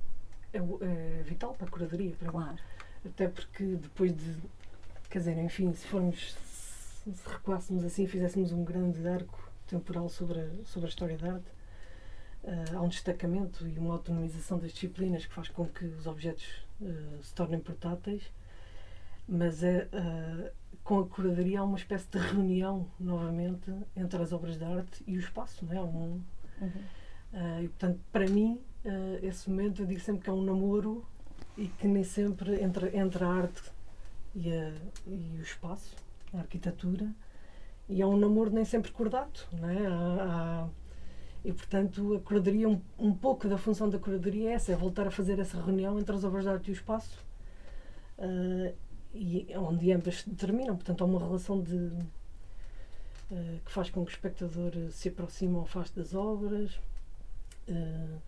é, 0.53 0.58
é, 0.58 1.23
vital 1.23 1.53
para 1.53 1.67
a 1.67 1.69
curadoria, 1.69 2.15
para 2.15 2.30
claro. 2.30 2.53
mim. 2.53 2.60
Até 3.06 3.27
porque 3.27 3.63
depois 3.63 4.15
de, 4.15 4.38
quer 5.10 5.19
dizer, 5.19 5.38
enfim, 5.38 5.71
se 5.73 5.88
formos, 5.88 6.36
se 6.36 7.30
recuássemos 7.30 7.84
assim, 7.84 8.08
fizéssemos 8.08 8.51
um 8.51 8.63
grande 8.63 9.08
arco 9.08 9.46
temporal 9.67 10.10
sobre 10.10 10.39
a, 10.39 10.65
sobre 10.65 10.88
a 10.88 10.89
história 10.89 11.17
da 11.17 11.34
arte. 11.34 11.58
Uh, 12.43 12.77
há 12.77 12.82
um 12.82 12.88
destacamento 12.88 13.67
e 13.67 13.77
uma 13.77 13.93
autonomização 13.93 14.58
das 14.58 14.71
disciplinas 14.71 15.25
que 15.25 15.34
faz 15.34 15.49
com 15.49 15.65
que 15.67 15.86
os 15.86 16.08
objetos 16.08 16.45
uh, 16.82 17.21
se 17.21 17.34
tornem 17.34 17.60
portáteis, 17.60 18.32
mas 19.27 19.63
é, 19.63 19.88
uh, 19.91 20.49
com 20.84 20.99
a 20.99 21.06
curadoria 21.08 21.60
há 21.60 21.63
uma 21.63 21.77
espécie 21.77 22.08
de 22.10 22.17
reunião 22.17 22.88
novamente 22.99 23.73
entre 23.95 24.21
as 24.21 24.32
obras 24.32 24.58
de 24.58 24.63
arte 24.63 25.03
e 25.06 25.17
o 25.17 25.19
espaço. 25.19 25.65
Não 25.65 25.73
é? 25.73 25.82
Um, 25.82 26.21
uhum. 26.62 27.63
e 27.63 27.67
portanto, 27.67 27.99
para 28.12 28.27
mim, 28.27 28.62
esse 29.21 29.49
momento 29.49 29.82
eu 29.82 29.86
digo 29.86 29.99
sempre 29.99 30.23
que 30.23 30.30
é 30.30 30.34
um 30.34 30.41
namoro 30.41 31.06
e 31.58 31.67
que 31.67 31.88
nem 31.88 32.03
sempre 32.06 32.63
entre, 32.63 32.95
entre 32.95 33.23
a 33.23 33.27
arte 33.27 33.63
e, 34.34 34.53
a, 34.53 34.73
e 35.06 35.38
o 35.39 35.41
espaço, 35.41 35.95
a 36.34 36.38
arquitetura, 36.38 37.13
e 37.89 38.02
é 38.02 38.06
um 38.06 38.17
namoro 38.17 38.52
nem 38.52 38.65
sempre 38.65 38.91
cordato, 38.91 39.47
não 39.54 39.69
é? 39.69 39.88
Há, 39.88 39.91
há, 39.93 40.69
e, 41.45 41.54
portanto, 41.54 42.15
a 42.15 42.19
curadoria, 42.19 42.67
um, 42.67 42.82
um 43.00 43.13
pouco 43.13 43.47
da 43.47 43.58
função 43.58 43.89
da 43.89 43.97
curadoria 43.97 44.50
é 44.50 44.54
essa, 44.54 44.73
é 44.73 44.76
voltar 44.76 45.08
a 45.08 45.12
fazer 45.12 45.39
essa 45.39 45.62
reunião 45.62 45.97
entre 45.97 46.13
as 46.13 46.23
obras 46.26 46.43
de 46.43 46.50
arte 46.50 46.67
e 46.67 46.71
o 46.71 46.73
espaço, 46.73 47.26
uh, 48.17 48.76
e 49.13 49.47
onde 49.56 49.91
ambas 49.93 50.21
se 50.21 50.30
determinam. 50.30 50.76
Portanto, 50.76 51.02
há 51.02 51.06
uma 51.06 51.19
relação 51.19 51.62
de, 51.62 51.76
uh, 51.76 53.60
que 53.63 53.71
faz 53.71 53.89
com 53.89 54.04
que 54.04 54.12
o 54.12 54.13
espectador 54.13 54.73
se 54.91 55.08
aproxime 55.08 55.56
ou 55.56 55.62
afaste 55.62 55.95
das 55.95 56.13
obras, 56.13 56.76
uh, 57.69 58.21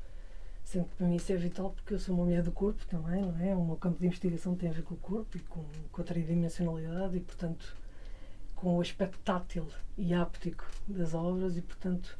sendo 0.63 0.86
que 0.86 0.95
para 0.95 1.08
mim 1.08 1.15
isso 1.15 1.34
é 1.34 1.36
vital 1.36 1.72
porque 1.72 1.95
eu 1.95 2.00
sou 2.00 2.15
uma 2.15 2.24
mulher 2.24 2.43
do 2.43 2.52
corpo 2.52 2.86
também, 2.86 3.22
não 3.22 3.38
é? 3.39 3.54
O 3.54 3.65
meu 3.65 3.76
campo 3.76 4.00
de 4.00 4.06
investigação 4.06 4.56
tem 4.56 4.69
a 4.69 4.72
ver 4.72 4.84
com 4.84 4.93
o 4.93 4.98
corpo 4.98 5.36
e 5.36 5.41
com, 5.41 5.65
com 5.91 6.02
a 6.02 6.06
tridimensionalidade 6.06 7.17
e, 7.17 7.19
portanto, 7.19 7.76
com 8.60 8.76
o 8.76 8.82
aspecto 8.82 9.17
tátil 9.19 9.65
e 9.98 10.13
áptico 10.13 10.69
das 10.86 11.13
obras 11.13 11.56
e, 11.56 11.62
portanto, 11.62 12.19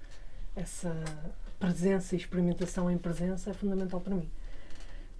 essa 0.56 0.95
presença 1.60 2.15
e 2.15 2.17
experimentação 2.17 2.89
em 2.89 2.97
presença 2.97 3.49
é 3.49 3.54
fundamental 3.54 3.99
para 3.99 4.15
mim. 4.15 4.32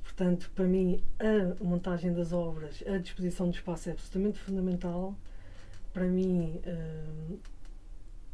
Portanto, 0.02 0.50
para 0.56 0.64
mim, 0.64 1.04
a 1.20 1.62
montagem 1.62 2.14
das 2.14 2.32
obras, 2.32 2.82
a 2.88 2.98
disposição 2.98 3.50
do 3.50 3.54
espaço 3.54 3.90
é 3.90 3.92
absolutamente 3.92 4.40
fundamental. 4.40 5.14
Para 5.92 6.06
mim, 6.06 6.62
uh, 6.66 7.40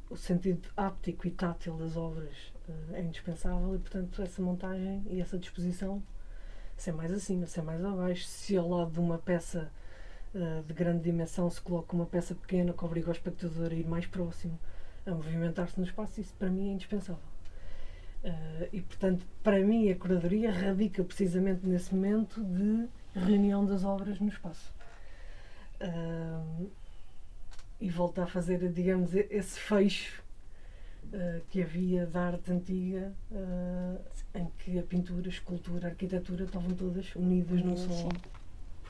o 0.08 0.16
sentido 0.16 0.70
áptico 0.78 1.28
e 1.28 1.32
tátil 1.32 1.76
das 1.78 1.98
obras 1.98 2.36
uh, 2.70 2.94
é 2.94 3.02
indispensável 3.02 3.76
e, 3.76 3.80
portanto, 3.80 4.22
essa 4.22 4.44
montagem 4.44 5.04
e 5.10 5.20
essa 5.20 5.40
disposição, 5.40 6.04
se 6.78 6.92
é 6.92 6.94
mais 6.94 7.12
acima, 7.12 7.48
se 7.48 7.60
é 7.60 7.64
mais 7.64 7.84
abaixo, 7.84 8.26
se 8.26 8.56
ao 8.56 8.70
lado 8.70 8.92
de 8.92 9.00
uma 9.00 9.18
peça 9.18 9.72
uh, 10.36 10.64
de 10.64 10.74
grande 10.74 11.04
dimensão 11.04 11.50
se 11.50 11.62
coloca 11.62 11.96
uma 11.96 12.06
peça 12.06 12.36
pequena 12.36 12.74
que 12.74 12.86
obriga 12.86 13.10
o 13.10 13.12
espectador 13.12 13.72
a 13.72 13.76
ir 13.76 13.88
mais 13.88 14.06
próximo, 14.06 14.60
a 15.06 15.12
movimentar-se 15.12 15.80
no 15.80 15.86
espaço, 15.86 16.20
isso 16.20 16.34
para 16.38 16.50
mim 16.50 16.70
é 16.70 16.74
indispensável. 16.74 17.36
Uh, 18.24 18.68
e, 18.74 18.82
portanto, 18.82 19.24
para 19.44 19.60
mim, 19.60 19.90
a 19.92 19.96
curadoria 19.96 20.52
radica 20.52 21.04
precisamente 21.04 21.66
nesse 21.66 21.94
momento 21.94 22.44
de 22.44 22.88
reunião 23.14 23.64
das 23.64 23.84
obras 23.84 24.20
no 24.20 24.28
espaço. 24.28 24.74
Uh, 25.80 26.70
e 27.80 27.90
volta 27.90 28.24
a 28.24 28.28
fazer, 28.28 28.68
digamos, 28.72 29.14
esse 29.14 29.60
fecho 29.60 30.24
uh, 31.14 31.42
que 31.50 31.62
havia 31.62 32.08
da 32.08 32.22
arte 32.22 32.52
antiga, 32.52 33.14
em 34.34 34.48
que 34.58 34.80
a 34.80 34.84
pintura, 34.84 35.28
a 35.28 35.30
escultura, 35.30 35.88
a 35.88 35.90
arquitetura 35.92 36.46
estavam 36.46 36.74
todas 36.74 37.14
unidas 37.16 37.62
num 37.62 37.78
só, 37.78 38.10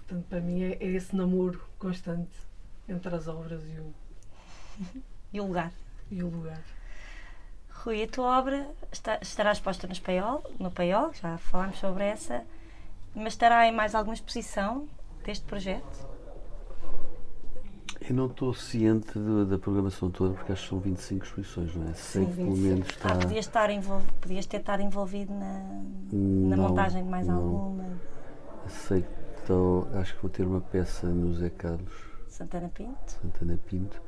Portanto, 0.07 0.25
para 0.29 0.39
mim 0.41 0.63
é, 0.63 0.77
é 0.79 0.85
esse 0.87 1.15
namoro 1.15 1.59
constante 1.79 2.29
entre 2.87 3.15
as 3.15 3.27
obras 3.27 3.61
e 3.65 3.79
o, 3.79 3.93
e 5.33 5.39
o 5.41 5.47
lugar. 5.47 5.71
E 6.11 6.21
o 6.23 6.29
lugar. 6.29 6.61
Rui, 7.71 8.03
a 8.03 8.07
tua 8.07 8.39
obra 8.39 8.67
está, 8.91 9.19
estará 9.21 9.51
exposta 9.51 9.87
no 9.87 9.99
Paiol, 9.99 10.43
no 10.59 10.71
Paiol, 10.71 11.11
já 11.13 11.37
falámos 11.37 11.77
sobre 11.79 12.03
essa, 12.03 12.43
mas 13.15 13.33
estará 13.33 13.67
em 13.67 13.71
mais 13.71 13.93
alguma 13.95 14.13
exposição 14.13 14.87
deste 15.23 15.45
projeto? 15.45 16.15
Eu 18.07 18.13
não 18.15 18.27
estou 18.27 18.53
ciente 18.53 19.17
de- 19.17 19.45
da 19.45 19.57
programação 19.57 20.11
toda, 20.11 20.35
porque 20.35 20.51
acho 20.51 20.63
que 20.63 20.69
são 20.69 20.79
25 20.79 21.25
exposições, 21.25 21.75
não 21.75 21.89
é? 21.89 21.93
Sei 21.95 22.23
Sim, 22.25 22.29
que 22.29 22.35
pelo 22.37 22.53
25. 22.53 22.67
menos 22.75 22.87
está. 22.89 23.09
Ah, 23.11 23.15
podias, 23.17 23.45
estar 23.45 23.69
podias 24.21 24.45
ter 24.45 24.57
estado 24.57 24.81
envolvido 24.83 25.33
na, 25.33 25.53
na 26.11 26.55
Não, 26.55 26.69
montagem 26.69 27.03
de 27.03 27.09
mais 27.09 27.27
não. 27.27 27.35
alguma. 27.37 27.85
Sei 28.67 29.01
que 29.01 29.24
estou. 29.45 29.87
Acho 29.93 30.15
que 30.15 30.21
vou 30.21 30.29
ter 30.29 30.43
uma 30.43 30.61
peça 30.61 31.07
no 31.07 31.33
Zé 31.35 31.49
Carlos 31.49 31.93
Santana 32.27 32.69
Pinto? 32.73 33.11
Santana 33.21 33.57
Pinto. 33.69 34.01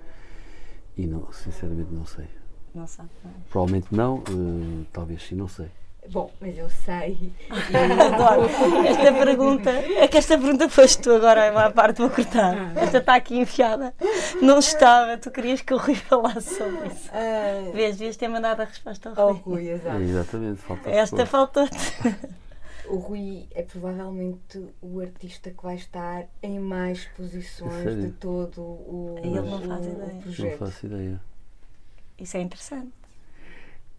E 0.98 1.06
não, 1.06 1.32
sinceramente 1.32 1.94
não 1.94 2.06
sei. 2.06 2.28
Não 2.74 2.88
sabe. 2.88 3.10
Não 3.24 3.32
é? 3.32 3.34
Provavelmente 3.50 3.88
não, 3.92 4.18
eh, 4.18 4.86
talvez 4.92 5.24
sim, 5.24 5.36
não 5.36 5.48
sei. 5.48 5.70
Bom, 6.10 6.32
mas 6.40 6.58
eu 6.58 6.70
sei. 6.70 7.34
Adoro. 7.52 8.50
Esta 8.88 9.14
pergunta, 9.14 9.70
é 9.70 10.08
que 10.08 10.18
esta 10.18 10.38
pergunta 10.38 10.70
foste 10.70 11.02
tu 11.02 11.12
agora, 11.12 11.66
à 11.66 11.70
parte 11.70 11.98
vou 11.98 12.10
cortar. 12.10 12.56
Esta 12.78 13.00
está 13.00 13.16
aqui 13.16 13.38
enfiada. 13.38 13.94
Não 14.42 14.60
estava, 14.60 15.18
tu 15.18 15.30
querias 15.30 15.62
que 15.62 15.74
o 15.74 15.78
Rui 15.78 15.96
falasse 15.96 16.58
sobre 16.58 16.88
isso. 16.88 17.10
Ah, 17.14 17.72
Vês, 17.74 17.98
devias 17.98 18.16
ter 18.16 18.30
mandado 18.30 18.62
a 18.62 18.66
resposta 18.66 19.14
ao 19.16 19.28
ao 19.30 19.34
Rui. 19.34 19.64
Rui, 19.64 19.70
exato. 19.72 19.98
É, 19.98 20.02
exatamente, 20.02 20.62
falta 20.62 20.90
Esta 20.90 21.26
faltou-te. 21.26 21.78
O 22.90 22.98
Rui 22.98 23.48
é 23.52 23.64
provavelmente 23.64 24.66
o 24.82 25.00
artista 25.02 25.52
que 25.52 25.62
vai 25.64 25.76
estar 25.76 26.28
em 26.42 26.60
mais 26.60 27.06
posições 27.18 27.84
Sério? 27.84 28.02
de 28.02 28.12
todo 28.14 28.62
o, 28.62 29.16
Ele 29.24 29.42
não 29.42 29.62
faz 29.62 29.86
o- 29.86 29.90
ideia. 29.90 30.08
o 30.12 30.14
Não 30.16 30.22
projeto. 30.22 30.58
faço 30.58 30.86
ideia. 30.86 31.22
Isso 32.18 32.38
é 32.38 32.42
interessante. 32.42 32.92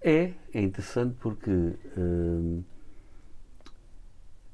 É, 0.01 0.33
é 0.55 0.61
interessante 0.61 1.17
porque 1.21 1.51
hum, 1.97 2.63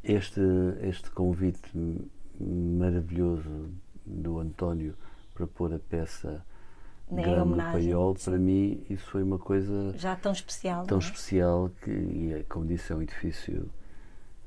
este, 0.02 0.40
este 0.82 1.10
convite 1.10 1.60
maravilhoso 2.40 3.70
do 4.04 4.38
António 4.38 4.94
para 5.34 5.46
pôr 5.46 5.72
a 5.74 5.78
peça 5.78 6.44
Nem 7.10 7.24
grande 7.24 7.50
no 7.50 7.56
paiol, 7.56 8.14
para 8.14 8.38
mim 8.38 8.84
isso 8.90 9.06
foi 9.10 9.22
uma 9.22 9.38
coisa 9.38 9.92
Já 9.96 10.16
tão 10.16 10.32
especial. 10.32 10.86
tão 10.86 10.98
não 10.98 11.04
é? 11.04 11.08
especial 11.10 11.70
que, 11.82 11.90
e 11.90 12.32
é, 12.32 12.42
como 12.48 12.66
disse, 12.66 12.92
é 12.92 12.96
um 12.96 13.02
edifício 13.02 13.70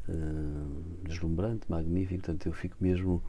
hum, 0.09 0.81
deslumbrante, 1.03 1.69
magnífico, 1.69 2.21
portanto 2.23 2.45
eu 2.47 2.53
fico 2.53 2.75
mesmo 2.79 3.21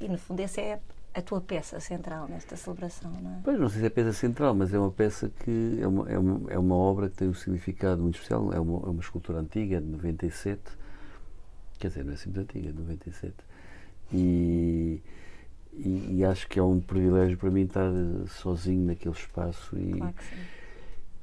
E 0.00 0.08
no 0.08 0.18
fundo, 0.18 0.40
essa 0.40 0.60
é 0.60 0.80
a 1.14 1.22
tua 1.22 1.40
peça 1.40 1.80
central 1.80 2.28
nesta 2.28 2.56
celebração, 2.56 3.10
não 3.10 3.30
é? 3.32 3.40
Pois, 3.42 3.58
não 3.58 3.68
sei 3.68 3.80
se 3.80 3.86
é 3.86 3.90
peça 3.90 4.12
central, 4.12 4.54
mas 4.54 4.72
é 4.72 4.78
uma 4.78 4.90
peça 4.92 5.30
que 5.42 5.78
é 5.80 5.86
uma, 5.86 6.08
é 6.08 6.18
uma, 6.18 6.52
é 6.52 6.58
uma 6.58 6.76
obra 6.76 7.08
que 7.08 7.16
tem 7.16 7.28
um 7.28 7.34
significado 7.34 8.00
muito 8.02 8.16
especial. 8.16 8.52
É 8.52 8.60
uma, 8.60 8.86
é 8.86 8.90
uma 8.90 9.00
escultura 9.00 9.40
antiga, 9.40 9.80
de 9.80 9.86
97. 9.86 10.60
Quer 11.78 11.88
dizer, 11.88 12.04
não 12.04 12.12
é 12.12 12.14
assim 12.14 12.30
muito 12.30 12.40
antiga, 12.40 12.72
de 12.72 12.78
97. 12.78 13.34
E, 14.12 15.02
e, 15.72 16.16
e 16.18 16.24
acho 16.24 16.46
que 16.48 16.58
é 16.58 16.62
um 16.62 16.80
privilégio 16.80 17.36
para 17.38 17.50
mim 17.50 17.62
estar 17.62 17.86
eh, 17.90 18.26
sozinho 18.28 18.86
naquele 18.86 19.14
espaço. 19.14 19.76
E, 19.78 19.92
Claro 19.92 20.12
que 20.14 20.24
sim. 20.24 20.36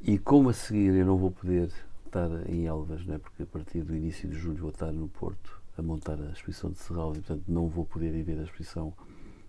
e 0.02 0.18
como 0.20 0.50
a 0.50 0.54
seguir 0.54 0.94
eu 0.94 1.06
não 1.06 1.18
vou 1.18 1.32
poder 1.32 1.70
estar 2.16 2.50
em 2.50 2.66
Elvas, 2.66 3.06
não 3.06 3.16
é? 3.16 3.18
porque 3.18 3.44
a 3.44 3.46
partir 3.46 3.84
do 3.84 3.96
início 3.96 4.30
de 4.30 4.38
julho 4.38 4.58
vou 4.58 4.70
estar 4.70 4.92
no 4.92 5.10
Porto 5.10 5.62
a 5.78 5.82
montar 5.82 6.20
a 6.22 6.32
exposição 6.32 6.72
de 6.72 6.80
Serral 6.80 7.12
e, 7.12 7.16
portanto, 7.16 7.44
não 7.48 7.68
vou 7.68 7.86
poder 7.86 8.16
ir 8.16 8.24
ver 8.24 8.40
a 8.40 8.44
exposição, 8.44 8.94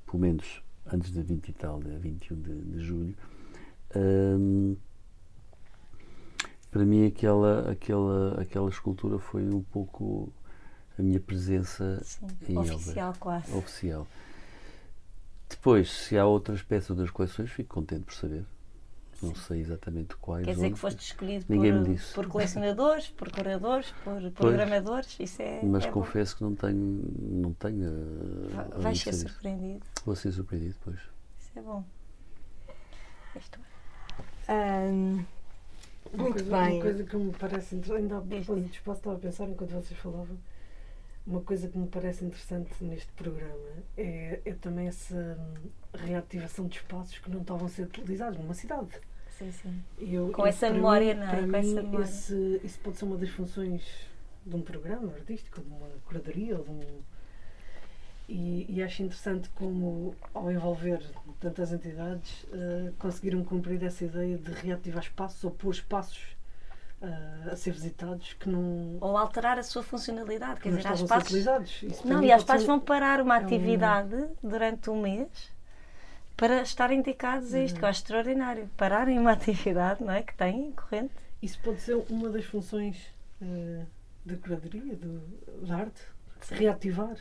pelo 0.05 0.19
menos 0.19 0.61
antes 0.93 1.13
de 1.13 1.23
20 1.23 1.49
e 1.49 1.53
tal, 1.53 1.81
de 1.81 1.97
21 1.97 2.41
de, 2.41 2.63
de 2.63 2.81
julho. 2.81 3.17
Hum, 3.95 4.77
para 6.71 6.85
mim, 6.85 7.07
aquela, 7.07 7.71
aquela, 7.71 8.41
aquela 8.41 8.69
escultura 8.69 9.19
foi 9.19 9.49
um 9.49 9.63
pouco 9.63 10.33
a 10.99 11.03
minha 11.03 11.21
presença 11.21 12.03
Sim, 12.03 12.27
em 12.49 12.59
Oficial, 12.59 13.15
quase. 13.21 13.49
Elvas, 13.51 13.65
oficial. 13.65 14.07
Depois, 15.49 15.91
se 15.91 16.19
há 16.19 16.27
outras 16.27 16.63
peças, 16.63 16.91
outras 16.91 17.11
coleções, 17.11 17.51
fico 17.51 17.73
contente 17.75 18.05
por 18.05 18.15
saber. 18.15 18.45
Não 19.23 19.35
sei 19.35 19.61
exatamente 19.61 20.15
quais. 20.17 20.45
Quer 20.45 20.53
dizer 20.53 20.67
onde, 20.67 20.75
que 20.75 20.81
foste 20.81 20.99
escolhido 21.01 21.45
Ninguém 21.49 21.73
me 21.73 21.85
por, 21.85 21.89
disse. 21.95 22.15
por 22.15 22.27
colecionadores, 22.29 23.09
por 23.09 23.31
curadores, 23.31 23.95
por 24.05 24.31
programadores. 24.33 25.17
Isso 25.19 25.41
é. 25.43 25.61
Mas 25.63 25.85
é 25.85 25.87
bom. 25.87 25.93
confesso 25.95 26.37
que 26.37 26.43
não 26.43 26.55
tenho. 26.55 27.05
Não 27.19 27.53
tenho 27.55 27.89
a- 27.89 28.55
Va- 28.57 28.77
a 28.77 28.79
Vais 28.81 29.01
ser 29.01 29.11
disso. 29.11 29.29
surpreendido. 29.29 29.87
Vou 30.05 30.15
ser 30.17 30.33
surpreendido 30.33 30.75
depois. 30.75 30.99
Isso 31.41 31.51
é 31.59 31.63
bom. 31.63 31.85
Isto 33.37 33.59
Uma 36.13 36.23
muito 36.23 36.45
coisa, 36.45 36.57
bem. 36.57 36.75
Uma 36.75 36.83
coisa 36.83 37.05
que 37.05 37.17
me 37.17 37.33
parece 37.33 37.75
interessante, 37.77 38.03
ainda 38.03 38.19
há 38.19 38.21
espaço 38.77 38.99
estava 39.01 39.17
a 39.17 39.19
pensar 39.19 39.49
enquanto 39.49 39.71
vocês 39.73 39.99
falavam, 39.99 40.37
uma 41.27 41.41
coisa 41.41 41.69
que 41.69 41.77
me 41.77 41.89
parece 41.89 42.25
interessante 42.25 42.73
neste 42.85 43.11
programa 43.13 43.69
é, 43.97 44.41
é 44.45 44.55
também 44.55 44.87
essa 44.89 45.17
hum, 45.39 45.69
reativação 45.95 46.67
de 46.69 46.77
espaços 46.77 47.19
que 47.19 47.31
não 47.31 47.41
estavam 47.41 47.67
a 47.67 47.69
ser 47.69 47.83
utilizados 47.83 48.39
numa 48.39 48.55
cidade. 48.55 48.89
sim, 49.37 49.51
sim. 49.53 49.83
Eu- 49.99 50.31
Com 50.33 50.47
essa 50.47 50.71
memória, 50.71 51.15
mim- 51.15 51.21
não 51.21 51.29
é? 51.29 51.41
Com 51.41 51.47
mim, 51.47 51.59
essa 51.59 51.83
memória. 51.83 52.05
isso 52.05 52.79
pode 52.83 52.97
ser 52.97 53.05
uma 53.05 53.17
das 53.17 53.29
funções 53.31 53.83
de 54.45 54.55
um 54.55 54.63
programa 54.63 55.13
artístico, 55.13 55.61
de 55.61 55.67
uma 55.69 55.89
curadoria 56.07 56.55
de 56.57 56.71
um. 56.71 56.81
E, 58.29 58.67
e 58.69 58.83
acho 58.83 59.03
interessante 59.03 59.49
como, 59.51 60.15
ao 60.35 60.51
envolver 60.51 61.01
tantas 61.39 61.73
entidades, 61.73 62.45
eh, 62.53 62.93
conseguiram 62.99 63.45
cumprir 63.45 63.81
essa 63.85 64.05
ideia 64.05 64.37
de 64.37 64.51
reativar 64.51 65.03
espaços 65.05 65.43
ou 65.45 65.51
pôr 65.53 65.71
espaços 65.73 66.36
eh, 67.03 67.51
a 67.53 67.57
ser 67.57 67.73
visitados 67.73 68.33
que 68.35 68.49
não, 68.49 68.97
Ou 69.01 69.17
alterar 69.17 69.59
a 69.59 69.63
sua 69.63 69.83
funcionalidade. 69.83 70.61
que 70.61 70.69
Quer 70.71 70.77
dizer, 70.77 70.89
há 70.89 70.95
espaços. 70.95 72.05
Não, 72.05 72.23
e 72.23 72.33
há 72.33 72.37
espaços 72.37 72.63
ser- 72.63 72.67
vão 72.69 72.81
parar 72.81 73.21
uma 73.21 73.37
é 73.37 73.41
um- 73.41 73.45
atividade 73.45 74.29
durante 74.43 74.89
um 74.91 75.01
mês 75.03 75.29
para 76.37 76.63
estarem 76.63 77.01
dedicados 77.03 77.53
a 77.55 77.61
isto, 77.61 77.79
que 77.79 77.85
eu 77.85 77.89
acho 77.89 78.01
extraordinário. 78.01 78.69
Pararem 78.77 79.19
uma 79.19 79.33
atividade, 79.33 80.03
não 80.05 80.13
é? 80.13 80.23
Que 80.23 80.35
têm 80.35 80.73
corrente. 80.73 81.15
Isso 81.43 81.59
pode 81.63 81.81
ser 81.81 81.95
uma 82.11 82.29
das 82.31 82.45
funções 82.45 82.97
eh, 83.43 83.85
da 84.25 84.37
curadoria, 84.37 84.97
do, 84.97 85.21
da 85.67 85.77
arte, 85.77 86.01
reativar 86.51 87.15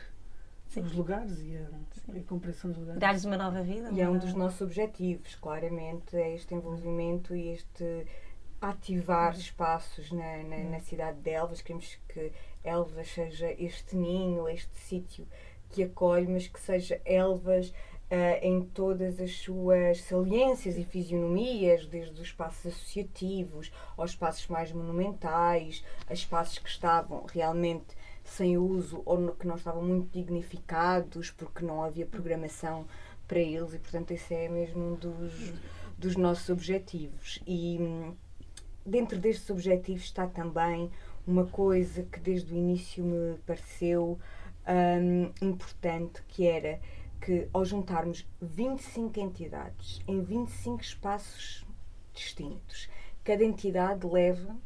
Sim. 0.68 0.80
os 0.80 0.92
lugares 0.92 1.38
e 1.40 1.56
a, 1.56 2.18
a 2.18 2.22
compreensão 2.24 2.70
dos 2.70 2.80
lugares. 2.80 3.00
Dar-lhes 3.00 3.24
uma 3.24 3.36
nova 3.36 3.62
vida. 3.62 3.90
E 3.92 4.00
é 4.00 4.08
um 4.08 4.18
dos 4.18 4.34
nossos 4.34 4.60
objetivos, 4.62 5.34
claramente, 5.36 6.16
é 6.16 6.34
este 6.34 6.54
envolvimento 6.54 7.34
e 7.36 7.48
este 7.48 8.06
ativar 8.70 9.34
espaços 9.36 10.10
na, 10.12 10.38
na, 10.42 10.58
na 10.58 10.80
cidade 10.80 11.20
de 11.20 11.30
Elvas. 11.30 11.62
Queremos 11.62 11.98
que 12.08 12.32
Elvas 12.64 13.08
seja 13.08 13.52
este 13.58 13.96
ninho, 13.96 14.48
este 14.48 14.76
sítio 14.78 15.26
que 15.70 15.82
acolhe, 15.82 16.26
mas 16.28 16.46
que 16.46 16.60
seja 16.60 17.00
Elvas 17.04 17.72
ah, 18.10 18.38
em 18.40 18.62
todas 18.62 19.20
as 19.20 19.32
suas 19.38 20.00
saliências 20.02 20.76
e 20.78 20.84
fisionomias, 20.84 21.86
desde 21.86 22.14
os 22.14 22.20
espaços 22.28 22.66
associativos 22.66 23.72
aos 23.96 24.10
espaços 24.10 24.46
mais 24.48 24.72
monumentais, 24.72 25.84
a 26.08 26.12
espaços 26.12 26.58
que 26.58 26.68
estavam 26.68 27.24
realmente 27.32 27.96
sem 28.24 28.56
uso 28.58 29.02
ou 29.04 29.18
no- 29.18 29.34
que 29.34 29.46
não 29.46 29.54
estavam 29.56 29.82
muito 29.82 30.10
dignificados 30.12 31.30
porque 31.30 31.64
não 31.64 31.82
havia 31.82 32.06
programação 32.06 32.86
para 33.28 33.38
eles 33.40 33.74
e 33.74 33.78
portanto 33.78 34.10
esse 34.12 34.34
é 34.34 34.48
mesmo 34.48 34.92
um 34.92 34.94
dos, 34.94 35.52
dos 35.98 36.16
nossos 36.16 36.48
objetivos. 36.48 37.40
E 37.46 37.78
hum, 37.80 38.14
dentro 38.86 39.18
destes 39.18 39.50
objetivos 39.50 40.04
está 40.04 40.26
também 40.26 40.90
uma 41.26 41.46
coisa 41.46 42.02
que 42.04 42.20
desde 42.20 42.54
o 42.54 42.56
início 42.56 43.04
me 43.04 43.36
pareceu 43.38 44.18
hum, 44.66 45.32
importante 45.42 46.22
que 46.28 46.46
era 46.46 46.80
que 47.20 47.48
ao 47.52 47.64
juntarmos 47.64 48.28
25 48.40 49.18
entidades 49.18 50.00
em 50.06 50.22
25 50.22 50.82
espaços 50.82 51.66
distintos 52.14 52.88
cada 53.24 53.42
entidade 53.42 54.06
leva 54.06 54.56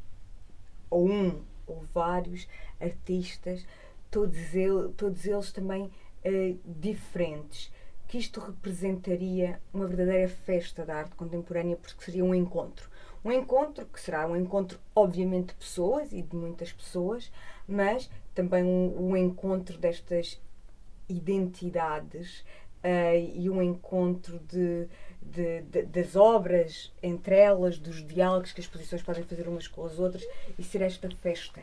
ou 0.90 1.09
um 1.09 1.42
ou 1.70 1.83
vários 1.94 2.48
artistas, 2.80 3.64
todos, 4.11 4.54
ele, 4.54 4.92
todos 4.96 5.24
eles 5.24 5.52
também 5.52 5.90
eh, 6.24 6.56
diferentes, 6.64 7.72
que 8.09 8.18
isto 8.18 8.40
representaria 8.40 9.61
uma 9.72 9.87
verdadeira 9.87 10.28
festa 10.28 10.85
da 10.85 10.96
arte 10.96 11.14
contemporânea, 11.14 11.76
porque 11.76 12.04
seria 12.04 12.24
um 12.24 12.35
encontro. 12.35 12.89
Um 13.24 13.30
encontro 13.33 13.85
que 13.87 14.00
será 14.00 14.26
um 14.26 14.37
encontro, 14.37 14.78
obviamente, 14.94 15.48
de 15.48 15.54
pessoas 15.54 16.12
e 16.12 16.22
de 16.22 16.35
muitas 16.35 16.72
pessoas, 16.72 17.30
mas 17.68 18.11
também 18.35 18.64
um, 18.64 19.11
um 19.11 19.16
encontro 19.16 19.76
destas 19.78 20.40
identidades 21.09 22.44
eh, 22.83 23.20
e 23.35 23.50
um 23.50 23.61
encontro 23.62 24.38
de, 24.48 24.87
de- 25.20 25.62
de- 25.62 25.83
das 25.83 26.16
obras 26.16 26.92
entre 27.02 27.37
elas, 27.37 27.78
dos 27.78 28.06
diálogos 28.06 28.52
que 28.52 28.61
as 28.61 28.66
exposições 28.66 29.02
podem 29.02 29.24
fazer 29.24 29.46
umas 29.48 29.68
com 29.68 29.85
as 29.85 29.98
outras 29.98 30.24
e 30.59 30.62
ser 30.62 30.83
esta 30.83 31.11
festa 31.16 31.61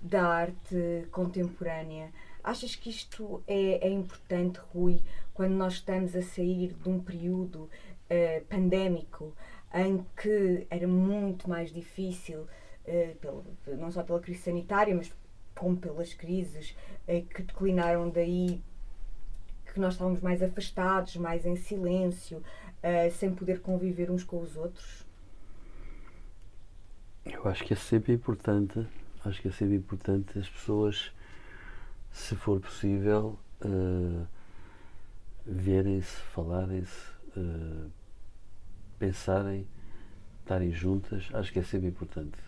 da 0.00 0.22
arte 0.24 1.06
contemporânea. 1.10 2.10
Achas 2.44 2.74
que 2.76 2.88
isto 2.88 3.42
é, 3.46 3.86
é 3.86 3.90
importante, 3.90 4.60
Rui, 4.72 5.02
quando 5.34 5.52
nós 5.52 5.74
estamos 5.74 6.14
a 6.14 6.22
sair 6.22 6.72
de 6.72 6.88
um 6.88 7.00
período 7.00 7.68
eh, 8.08 8.42
pandémico 8.48 9.34
em 9.74 10.04
que 10.16 10.66
era 10.70 10.86
muito 10.86 11.48
mais 11.48 11.72
difícil, 11.72 12.46
eh, 12.84 13.14
pelo- 13.20 13.44
não 13.78 13.90
só 13.90 14.02
pela 14.02 14.20
crise 14.20 14.42
sanitária, 14.42 14.94
mas 14.94 15.12
como 15.54 15.76
pelas 15.76 16.12
crises 16.14 16.76
eh, 17.06 17.22
que 17.22 17.42
declinaram 17.42 18.08
daí 18.10 18.62
que 19.72 19.78
nós 19.80 19.94
estávamos 19.94 20.20
mais 20.20 20.42
afastados, 20.42 21.16
mais 21.16 21.46
em 21.46 21.56
silêncio, 21.56 22.38
uh, 22.38 23.10
sem 23.12 23.32
poder 23.32 23.60
conviver 23.60 24.10
uns 24.10 24.24
com 24.24 24.40
os 24.40 24.56
outros? 24.56 25.06
Eu 27.24 27.46
acho 27.46 27.64
que 27.64 27.72
é 27.72 27.76
sempre 27.76 28.12
importante, 28.12 28.84
acho 29.24 29.40
que 29.40 29.48
é 29.48 29.52
sempre 29.52 29.76
importante 29.76 30.38
as 30.38 30.48
pessoas, 30.48 31.12
se 32.10 32.34
for 32.34 32.60
possível, 32.60 33.38
uh, 33.64 34.26
verem-se, 35.46 36.16
falarem-se, 36.34 37.10
uh, 37.36 37.90
pensarem, 39.00 39.66
estarem 40.42 40.70
juntas, 40.70 41.26
acho 41.32 41.50
que 41.50 41.58
é 41.58 41.62
sempre 41.62 41.88
importante. 41.88 42.38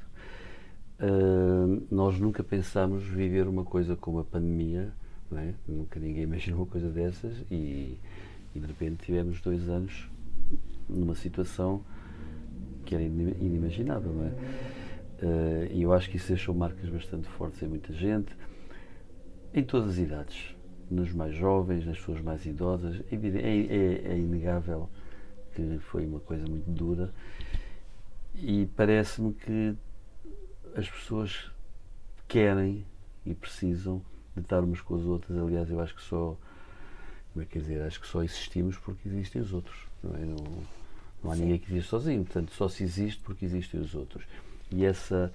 Uh, 1.00 1.84
nós 1.90 2.20
nunca 2.20 2.44
pensámos 2.44 3.02
viver 3.02 3.48
uma 3.48 3.64
coisa 3.64 3.96
como 3.96 4.20
a 4.20 4.24
pandemia, 4.24 4.92
é? 5.32 5.54
nunca 5.66 5.98
ninguém 5.98 6.22
imaginou 6.24 6.60
uma 6.60 6.66
coisa 6.66 6.90
dessas 6.90 7.42
e, 7.50 7.98
e 8.54 8.60
de 8.60 8.66
repente 8.66 9.06
tivemos 9.06 9.40
dois 9.40 9.66
anos 9.66 10.08
numa 10.86 11.14
situação 11.14 11.82
que 12.84 12.94
era 12.94 13.02
inimaginável, 13.02 14.12
não 14.12 14.26
é? 14.26 14.30
Uh, 15.22 15.72
e 15.72 15.82
eu 15.82 15.92
acho 15.92 16.10
que 16.10 16.18
isso 16.18 16.28
deixou 16.28 16.54
marcas 16.54 16.90
bastante 16.90 17.28
fortes 17.28 17.62
em 17.62 17.68
muita 17.68 17.92
gente, 17.94 18.36
em 19.54 19.62
todas 19.64 19.92
as 19.92 19.98
idades, 19.98 20.54
nos 20.90 21.12
mais 21.12 21.34
jovens, 21.34 21.86
nas 21.86 21.96
pessoas 21.96 22.20
mais 22.20 22.44
idosas. 22.44 23.00
É, 23.10 23.14
é, 23.14 24.12
é 24.12 24.18
inegável 24.18 24.90
que 25.54 25.78
foi 25.78 26.06
uma 26.06 26.20
coisa 26.20 26.44
muito 26.46 26.70
dura 26.70 27.12
e 28.34 28.66
parece-me 28.76 29.32
que 29.34 29.76
as 30.74 30.88
pessoas 30.88 31.50
querem 32.26 32.84
e 33.24 33.34
precisam 33.34 34.02
de 34.34 34.42
estar 34.42 34.60
umas 34.60 34.80
com 34.80 34.94
as 34.94 35.02
outras. 35.02 35.36
Aliás, 35.38 35.70
eu 35.70 35.80
acho 35.80 35.94
que 35.94 36.02
só, 36.02 36.36
como 37.32 37.42
é 37.42 37.44
que 37.44 37.52
quer 37.52 37.58
dizer, 37.60 37.82
acho 37.82 38.00
que 38.00 38.06
só 38.06 38.22
existimos 38.22 38.76
porque 38.78 39.08
existem 39.08 39.40
os 39.40 39.52
outros. 39.52 39.86
Não, 40.02 40.14
é? 40.16 40.24
não, 40.24 40.36
não 41.22 41.30
há 41.30 41.34
Sim. 41.34 41.42
ninguém 41.42 41.58
que 41.58 41.70
existe 41.70 41.90
sozinho, 41.90 42.24
portanto, 42.24 42.52
só 42.52 42.68
se 42.68 42.82
existe 42.82 43.20
porque 43.22 43.44
existem 43.44 43.80
os 43.80 43.94
outros. 43.94 44.24
E 44.70 44.84
essa, 44.84 45.32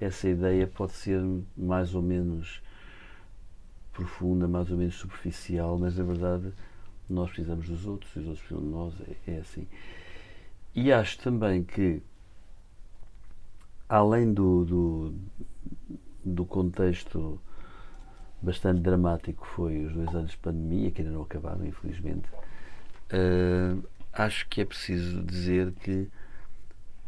essa 0.00 0.28
ideia 0.28 0.66
pode 0.66 0.92
ser 0.92 1.22
mais 1.56 1.94
ou 1.94 2.02
menos 2.02 2.60
profunda, 3.92 4.48
mais 4.48 4.70
ou 4.70 4.76
menos 4.76 4.96
superficial, 4.96 5.78
mas 5.78 5.96
na 5.96 6.04
verdade 6.04 6.52
nós 7.12 7.30
precisamos 7.30 7.68
dos 7.68 7.86
outros, 7.86 8.14
os 8.16 8.26
outros 8.26 8.40
precisam 8.40 8.64
de 8.64 8.72
nós, 8.72 8.94
é, 9.26 9.32
é 9.32 9.38
assim. 9.38 9.66
E 10.74 10.92
acho 10.92 11.18
também 11.18 11.64
que, 11.64 12.02
além 13.88 14.32
do, 14.32 14.64
do, 14.64 15.14
do 16.24 16.44
contexto 16.44 17.40
bastante 18.42 18.80
dramático 18.80 19.44
que 19.44 19.52
foi 19.52 19.84
os 19.84 19.92
dois 19.92 20.14
anos 20.14 20.30
de 20.30 20.38
pandemia, 20.38 20.90
que 20.90 21.02
ainda 21.02 21.12
não 21.12 21.22
acabaram, 21.22 21.66
infelizmente, 21.66 22.28
uh, 23.12 23.86
acho 24.12 24.48
que 24.48 24.60
é 24.60 24.64
preciso 24.64 25.22
dizer 25.22 25.72
que 25.72 26.08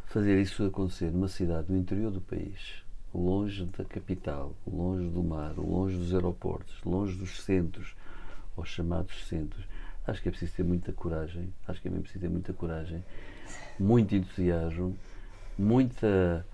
fazer 0.06 0.40
isso 0.40 0.64
acontecer 0.64 1.10
numa 1.10 1.28
cidade 1.28 1.72
no 1.72 1.78
interior 1.78 2.10
do 2.10 2.20
país, 2.20 2.84
longe 3.14 3.64
da 3.64 3.84
capital, 3.84 4.54
longe 4.66 5.08
do 5.08 5.22
mar, 5.22 5.54
longe 5.56 5.96
dos 5.96 6.12
aeroportos, 6.12 6.82
longe 6.84 7.16
dos 7.16 7.42
centros, 7.42 7.94
ou 8.54 8.64
chamados 8.64 9.26
centros, 9.26 9.64
acho 10.06 10.22
que 10.22 10.28
é 10.28 10.30
preciso 10.30 10.52
ter 10.54 10.64
muita 10.64 10.92
coragem, 10.92 11.52
acho 11.66 11.80
que 11.80 11.88
é 11.88 11.90
mesmo 11.90 12.04
preciso 12.04 12.22
ter 12.22 12.30
muita 12.30 12.52
coragem, 12.52 13.04
muito 13.78 14.14
entusiasmo, 14.14 14.96
muita, 15.58 16.46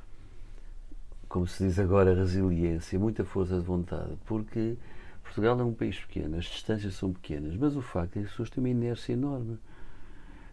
como 1.28 1.46
se 1.46 1.64
diz 1.64 1.78
agora, 1.78 2.14
resiliência, 2.14 2.98
muita 2.98 3.24
força 3.24 3.58
de 3.58 3.64
vontade, 3.64 4.16
porque 4.26 4.76
Portugal 5.22 5.60
é 5.60 5.64
um 5.64 5.74
país 5.74 5.98
pequeno, 6.00 6.36
as 6.36 6.44
distâncias 6.44 6.94
são 6.94 7.12
pequenas, 7.12 7.56
mas 7.56 7.76
o 7.76 7.82
facto 7.82 8.16
é 8.16 8.20
que 8.20 8.26
as 8.26 8.30
pessoas 8.30 8.50
têm 8.50 8.62
uma 8.62 8.70
inércia 8.70 9.12
enorme. 9.12 9.58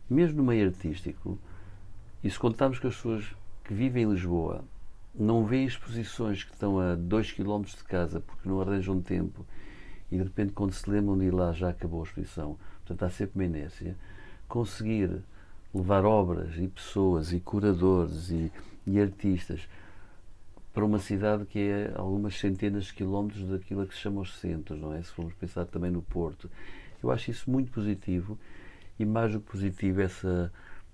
Mesmo 0.10 0.38
no 0.38 0.44
meio 0.44 0.68
artístico, 0.68 1.40
e 2.24 2.30
se 2.30 2.38
contarmos 2.38 2.80
que 2.80 2.88
as 2.88 2.96
pessoas 2.96 3.36
que 3.64 3.74
vivem 3.74 4.04
em 4.04 4.12
Lisboa 4.12 4.64
não 5.14 5.46
veem 5.46 5.66
exposições 5.66 6.44
que 6.44 6.54
estão 6.54 6.80
a 6.80 6.96
2 6.96 7.32
km 7.32 7.62
de 7.62 7.84
casa 7.84 8.20
porque 8.20 8.48
não 8.48 8.62
arranjam 8.62 9.02
tempo 9.02 9.46
e 10.12 10.18
de 10.18 10.24
repente 10.24 10.52
quando 10.52 10.74
se 10.74 10.90
lembram 10.90 11.18
de 11.18 11.26
ir 11.26 11.34
lá 11.34 11.52
já 11.54 11.70
acabou 11.70 12.02
a 12.02 12.04
exposição, 12.04 12.58
portanto 12.86 13.04
há 13.04 13.10
sempre 13.10 13.40
uma 13.40 13.46
inércia, 13.46 13.98
conseguir 14.48 15.24
levar 15.74 16.06
obras 16.06 16.56
e 16.58 16.68
pessoas 16.68 17.34
e 17.34 17.40
curadores 17.40 18.30
e, 18.30 18.52
e 18.86 19.00
artistas 19.00 19.68
para 20.74 20.86
uma 20.86 21.00
cidade 21.00 21.46
que 21.46 21.60
é 21.60 21.92
algumas 21.96 22.38
centenas 22.38 22.86
de 22.86 22.94
quilómetros 22.94 23.48
daquilo 23.48 23.88
que 23.88 23.96
se 23.96 24.02
chama 24.02 24.22
os 24.22 24.38
centros, 24.40 24.80
não 24.80 24.94
é? 24.94 25.02
Se 25.02 25.12
formos 25.12 25.34
pensar 25.34 25.66
também 25.66 25.90
no 25.90 26.02
Porto. 26.02 26.50
Eu 27.02 27.12
acho 27.12 27.32
isso 27.32 27.50
muito 27.50 27.72
positivo 27.72 28.38
e 29.00 29.06
mais 29.06 29.32
do 29.32 29.40
que 29.40 29.52
positivo 29.52 30.02
essa 30.02 30.52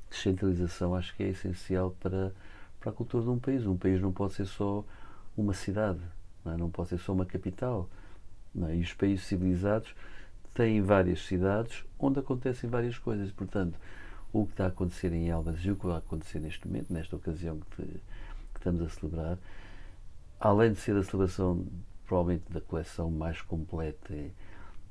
descentralização 0.10 0.96
acho 0.96 1.16
que 1.16 1.24
é 1.24 1.30
essencial 1.30 1.96
para, 2.00 2.32
para 2.80 2.92
a 2.92 2.94
cultura 2.94 3.24
de 3.24 3.30
um 3.30 3.40
país. 3.40 3.66
Um 3.66 3.78
país 3.78 4.00
não 4.02 4.12
pode 4.12 4.34
ser 4.34 4.46
só 4.46 4.86
uma 5.36 5.54
cidade, 5.54 6.00
não, 6.46 6.54
é? 6.54 6.58
não 6.58 6.70
pode 6.70 6.90
ser 6.90 7.00
só 7.00 7.14
uma 7.14 7.26
capital. 7.26 7.90
É? 8.68 8.76
E 8.76 8.82
os 8.82 8.94
países 8.94 9.26
civilizados 9.26 9.96
têm 10.54 10.82
várias 10.82 11.26
cidades 11.26 11.84
onde 12.00 12.20
acontecem 12.20 12.70
várias 12.70 12.98
coisas. 12.98 13.32
Portanto, 13.32 13.78
o 14.34 14.46
que 14.46 14.54
está 14.54 14.66
a 14.66 14.68
acontecer 14.68 15.12
em 15.14 15.30
Elvas 15.30 15.60
e 15.62 15.72
o 15.72 15.76
que 15.76 15.86
vai 15.86 15.98
acontecer 15.98 16.40
neste 16.40 16.68
momento, 16.68 16.92
nesta 16.92 17.16
ocasião 17.16 17.60
que, 17.76 17.84
que 17.84 18.58
estamos 18.58 18.82
a 18.82 18.90
celebrar, 18.90 19.38
além 20.40 20.74
de 20.74 20.80
ser 20.80 20.96
a 20.96 21.04
celebração 21.04 21.66
provavelmente 22.06 22.52
da 22.52 22.60
coleção 22.60 23.10
mais 23.10 23.42
completa 23.42 24.14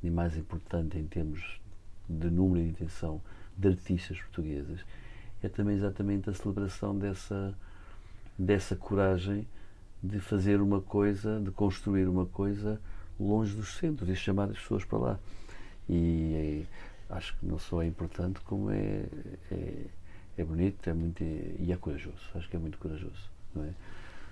e, 0.03 0.11
mais 0.11 0.37
importante 0.37 0.99
em 0.99 1.07
termos 1.07 1.61
de 2.09 2.31
número 2.31 2.61
e 2.61 2.65
de 2.65 2.71
intenção 2.71 3.21
de 3.57 3.69
artistas 3.69 4.19
portugueses, 4.19 4.85
é 5.43 5.49
também 5.49 5.77
exatamente 5.77 6.31
a 6.31 6.35
celebração 6.35 6.97
dessa, 6.97 7.55
dessa 8.39 8.77
coragem 8.77 9.47
de 10.03 10.19
fazer 10.19 10.61
uma 10.61 10.81
coisa, 10.81 11.41
de 11.41 11.51
construir 11.51 12.09
uma 12.09 12.25
coisa 12.25 12.81
longe 13.19 13.55
dos 13.55 13.75
centros 13.77 14.09
e 14.09 14.17
chamar 14.17 14.51
as 14.51 14.59
pessoas 14.59 14.85
para 14.85 14.99
lá. 14.99 15.19
E 15.91 16.67
é, 17.11 17.15
acho 17.15 17.37
que 17.37 17.45
não 17.45 17.59
só 17.59 17.83
é 17.83 17.87
importante, 17.87 18.41
como 18.43 18.71
é, 18.71 19.05
é, 19.51 19.87
é 20.39 20.45
bonito 20.45 20.89
é 20.89 20.95
muito, 20.95 21.23
e 21.23 21.73
é 21.73 21.77
corajoso. 21.77 22.31
Acho 22.33 22.49
que 22.49 22.55
é 22.55 22.59
muito 22.61 22.79
corajoso. 22.79 23.29
É? 23.57 23.71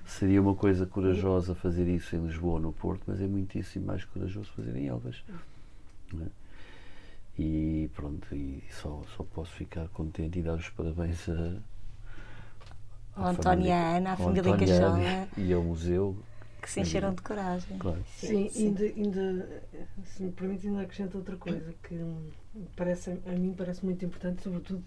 Seria 0.06 0.40
uma 0.40 0.54
coisa 0.54 0.86
corajosa 0.86 1.54
fazer 1.56 1.88
isso 1.88 2.14
em 2.14 2.24
Lisboa 2.24 2.54
ou 2.54 2.60
no 2.60 2.72
Porto, 2.72 3.02
mas 3.08 3.20
é 3.20 3.26
muitíssimo 3.26 3.86
mais 3.86 4.04
corajoso 4.04 4.48
fazer 4.54 4.76
em 4.76 4.86
Elvas. 4.86 5.22
É? 6.14 6.26
E 7.36 7.90
pronto, 7.94 8.32
e 8.34 8.62
só, 8.70 9.02
só 9.16 9.24
posso 9.24 9.50
ficar 9.52 9.88
contente 9.88 10.38
e 10.38 10.42
dar 10.42 10.54
os 10.54 10.68
parabéns 10.70 11.28
a. 11.28 11.56
a 13.16 13.30
António 13.30 13.66
e 13.66 13.72
a 13.72 14.16
família 14.16 14.56
Cachola. 14.56 15.28
E 15.36 15.52
ao 15.52 15.62
museu. 15.62 16.16
Que 16.60 16.70
se 16.70 16.80
encheram 16.80 17.14
de 17.14 17.22
coragem. 17.22 17.78
Claro. 17.78 18.04
Sim, 18.16 18.48
sim. 18.48 18.66
Ainda, 18.66 18.84
ainda, 18.84 19.62
se 20.04 20.22
me 20.22 20.32
permite, 20.32 20.66
ainda 20.66 20.82
acrescento 20.82 21.16
outra 21.16 21.36
coisa 21.36 21.72
que 21.82 21.98
parece, 22.74 23.10
a 23.26 23.32
mim 23.32 23.54
parece 23.56 23.84
muito 23.84 24.04
importante, 24.04 24.42
sobretudo 24.42 24.84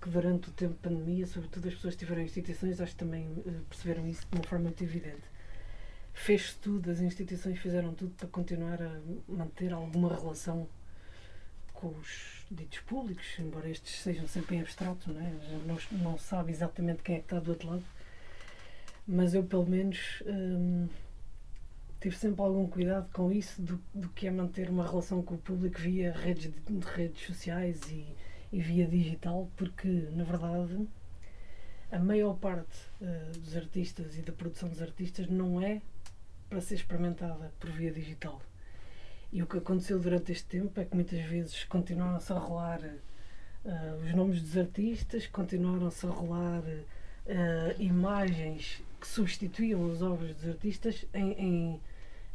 que 0.00 0.08
durante 0.08 0.48
o 0.48 0.52
tempo 0.52 0.72
de 0.72 0.80
pandemia, 0.80 1.26
sobretudo 1.26 1.68
as 1.68 1.74
pessoas 1.74 1.94
que 1.94 2.00
tiveram 2.00 2.22
instituições, 2.22 2.80
acho 2.80 2.92
que 2.92 2.98
também 2.98 3.28
eh, 3.46 3.50
perceberam 3.68 4.06
isso 4.06 4.26
de 4.30 4.38
uma 4.38 4.44
forma 4.44 4.64
muito 4.64 4.82
evidente. 4.82 5.22
Fez-se 6.14 6.56
tudo, 6.56 6.90
as 6.90 7.00
instituições 7.00 7.58
fizeram 7.58 7.92
tudo 7.92 8.12
para 8.14 8.28
continuar 8.28 8.80
a 8.82 9.00
manter 9.28 9.72
alguma 9.72 10.08
relação 10.14 10.66
com 11.74 11.88
os 11.88 12.44
ditos 12.50 12.80
públicos, 12.80 13.26
embora 13.38 13.68
estes 13.68 14.00
sejam 14.00 14.26
sempre 14.26 14.56
em 14.56 14.60
abstrato, 14.60 15.12
não, 15.12 15.20
é? 15.20 15.32
não, 15.66 15.78
não 15.98 16.18
sabe 16.18 16.50
exatamente 16.50 17.02
quem 17.02 17.16
é 17.16 17.18
que 17.18 17.24
está 17.24 17.38
do 17.38 17.50
outro 17.50 17.70
lado, 17.70 17.84
mas 19.10 19.34
eu 19.34 19.42
pelo 19.42 19.66
menos 19.66 20.22
hum, 20.24 20.86
tive 22.00 22.16
sempre 22.16 22.42
algum 22.42 22.68
cuidado 22.68 23.10
com 23.12 23.32
isso 23.32 23.60
do, 23.60 23.82
do 23.92 24.08
que 24.10 24.28
é 24.28 24.30
manter 24.30 24.70
uma 24.70 24.86
relação 24.86 25.20
com 25.20 25.34
o 25.34 25.38
público 25.38 25.80
via 25.80 26.12
redes, 26.12 26.44
de, 26.44 26.86
redes 26.94 27.26
sociais 27.26 27.80
e, 27.90 28.06
e 28.52 28.60
via 28.60 28.86
digital, 28.86 29.50
porque 29.56 29.88
na 30.12 30.22
verdade 30.22 30.86
a 31.90 31.98
maior 31.98 32.34
parte 32.34 32.78
uh, 33.00 33.36
dos 33.36 33.56
artistas 33.56 34.16
e 34.16 34.22
da 34.22 34.32
produção 34.32 34.68
dos 34.68 34.80
artistas 34.80 35.28
não 35.28 35.60
é 35.60 35.82
para 36.48 36.60
ser 36.60 36.76
experimentada 36.76 37.52
por 37.58 37.68
via 37.70 37.90
digital. 37.90 38.40
E 39.32 39.42
o 39.42 39.46
que 39.46 39.58
aconteceu 39.58 39.98
durante 39.98 40.30
este 40.30 40.46
tempo 40.46 40.78
é 40.78 40.84
que 40.84 40.94
muitas 40.94 41.20
vezes 41.22 41.64
continuaram-se 41.64 42.32
a 42.32 42.38
rolar 42.38 42.80
uh, 42.80 44.04
os 44.04 44.14
nomes 44.14 44.40
dos 44.40 44.56
artistas, 44.56 45.26
continuaram-se 45.26 46.06
a 46.06 46.10
rolar 46.10 46.62
uh, 46.62 47.82
imagens 47.82 48.80
que 49.00 49.06
substituíam 49.06 49.90
as 49.90 50.02
obras 50.02 50.36
dos 50.36 50.48
artistas 50.48 51.06
em, 51.14 51.32
em, 51.32 51.80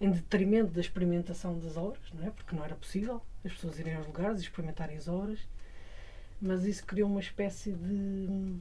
em, 0.01 0.12
detrimento 0.12 0.71
da 0.71 0.82
experimentação 0.82 1.58
das 1.60 1.78
obras, 1.78 2.04
não 2.13 2.25
é? 2.25 2.32
porque 2.32 2.56
não 2.56 2.63
era 2.63 2.75
possível 2.75 3.21
as 3.43 3.54
pessoas 3.54 3.80
irem 3.80 3.95
aos 3.95 4.08
lugares 4.08 4.39
e 4.39 4.43
experimentarem 4.43 4.97
as 4.97 5.08
obras, 5.08 5.39
mas 6.41 6.65
isso 6.65 6.86
criou 6.86 7.10
uma 7.10 7.19
espécie 7.19 7.71
de. 7.71 8.60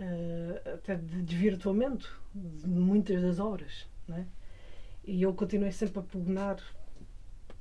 Uh, 0.00 0.74
até 0.74 0.96
de 0.96 1.22
desvirtuamento 1.22 2.20
de 2.34 2.66
muitas 2.66 3.22
das 3.22 3.38
obras. 3.38 3.86
Não 4.08 4.16
é? 4.16 4.26
E 5.04 5.22
eu 5.22 5.32
continuei 5.32 5.70
sempre 5.70 6.00
a 6.00 6.02
pugnar 6.02 6.56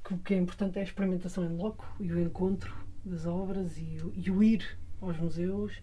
que 0.03 0.13
o 0.13 0.17
que 0.17 0.33
é 0.33 0.37
importante 0.37 0.77
é 0.77 0.81
a 0.81 0.83
experimentação 0.83 1.45
em 1.45 1.55
loco 1.55 1.87
e 1.99 2.11
o 2.11 2.19
encontro 2.19 2.75
das 3.05 3.25
obras 3.25 3.77
e 3.77 3.99
e 4.15 4.31
o 4.31 4.41
ir 4.41 4.77
aos 4.99 5.17
museus 5.17 5.81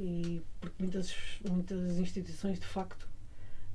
e 0.00 0.42
porque 0.58 0.76
muitas, 0.82 1.14
muitas 1.46 1.98
instituições 1.98 2.58
de 2.58 2.66
facto 2.66 3.06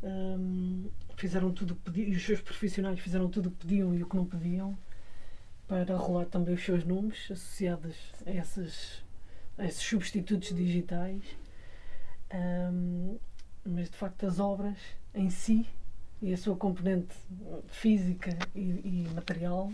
hum, 0.02 0.90
fizeram 1.16 1.54
tudo 1.54 1.74
o 1.74 1.76
que 1.76 1.84
podiam 1.84 2.08
e 2.08 2.16
os 2.16 2.26
seus 2.26 2.42
profissionais 2.42 3.00
fizeram 3.00 3.30
tudo 3.30 3.50
o 3.50 3.52
que 3.52 3.58
podiam 3.58 3.94
e 3.94 4.02
o 4.02 4.10
que 4.10 4.16
não 4.16 4.26
podiam 4.26 4.76
para 5.68 5.96
rolar 5.96 6.26
também 6.26 6.56
os 6.56 6.66
seus 6.66 6.84
nomes 6.84 7.30
associados 7.30 7.96
a, 8.26 8.32
essas, 8.32 9.04
a 9.56 9.66
esses 9.66 9.84
substitutos 9.84 10.50
digitais 10.50 11.24
hum, 12.34 13.20
mas 13.64 13.88
de 13.88 13.96
facto 13.96 14.26
as 14.26 14.40
obras 14.40 14.78
em 15.14 15.30
si 15.30 15.68
e 16.24 16.34
a 16.34 16.38
sua 16.38 16.56
componente 16.56 17.16
física 17.68 18.36
e, 18.56 18.62
e 18.62 19.10
material 19.14 19.72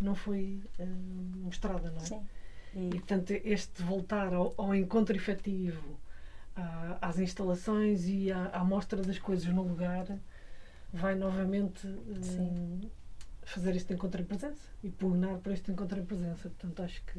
não 0.00 0.16
foi 0.16 0.60
hum, 0.80 1.32
mostrada, 1.44 1.88
não 1.90 2.00
é? 2.00 2.04
Sim. 2.04 2.26
E, 2.74 2.90
portanto, 2.90 3.30
este 3.30 3.82
voltar 3.82 4.32
ao, 4.32 4.54
ao 4.56 4.74
encontro 4.74 5.16
efetivo, 5.16 5.98
à- 6.56 6.98
às 7.00 7.18
instalações 7.18 8.06
e 8.06 8.30
à, 8.30 8.50
à 8.52 8.64
mostra 8.64 9.00
das 9.02 9.18
coisas 9.18 9.46
no 9.52 9.62
lugar, 9.62 10.06
vai 10.92 11.14
novamente 11.14 11.86
hum, 11.86 12.22
Sim. 12.22 12.90
fazer 13.42 13.74
este 13.76 13.92
encontro 13.94 14.20
em 14.20 14.24
presença 14.24 14.60
e 14.82 14.90
pugnar 14.90 15.38
por 15.38 15.52
este 15.52 15.70
encontro 15.70 15.98
em 15.98 16.04
presença. 16.04 16.48
Portanto, 16.50 16.82
acho 16.82 17.02
que 17.04 17.18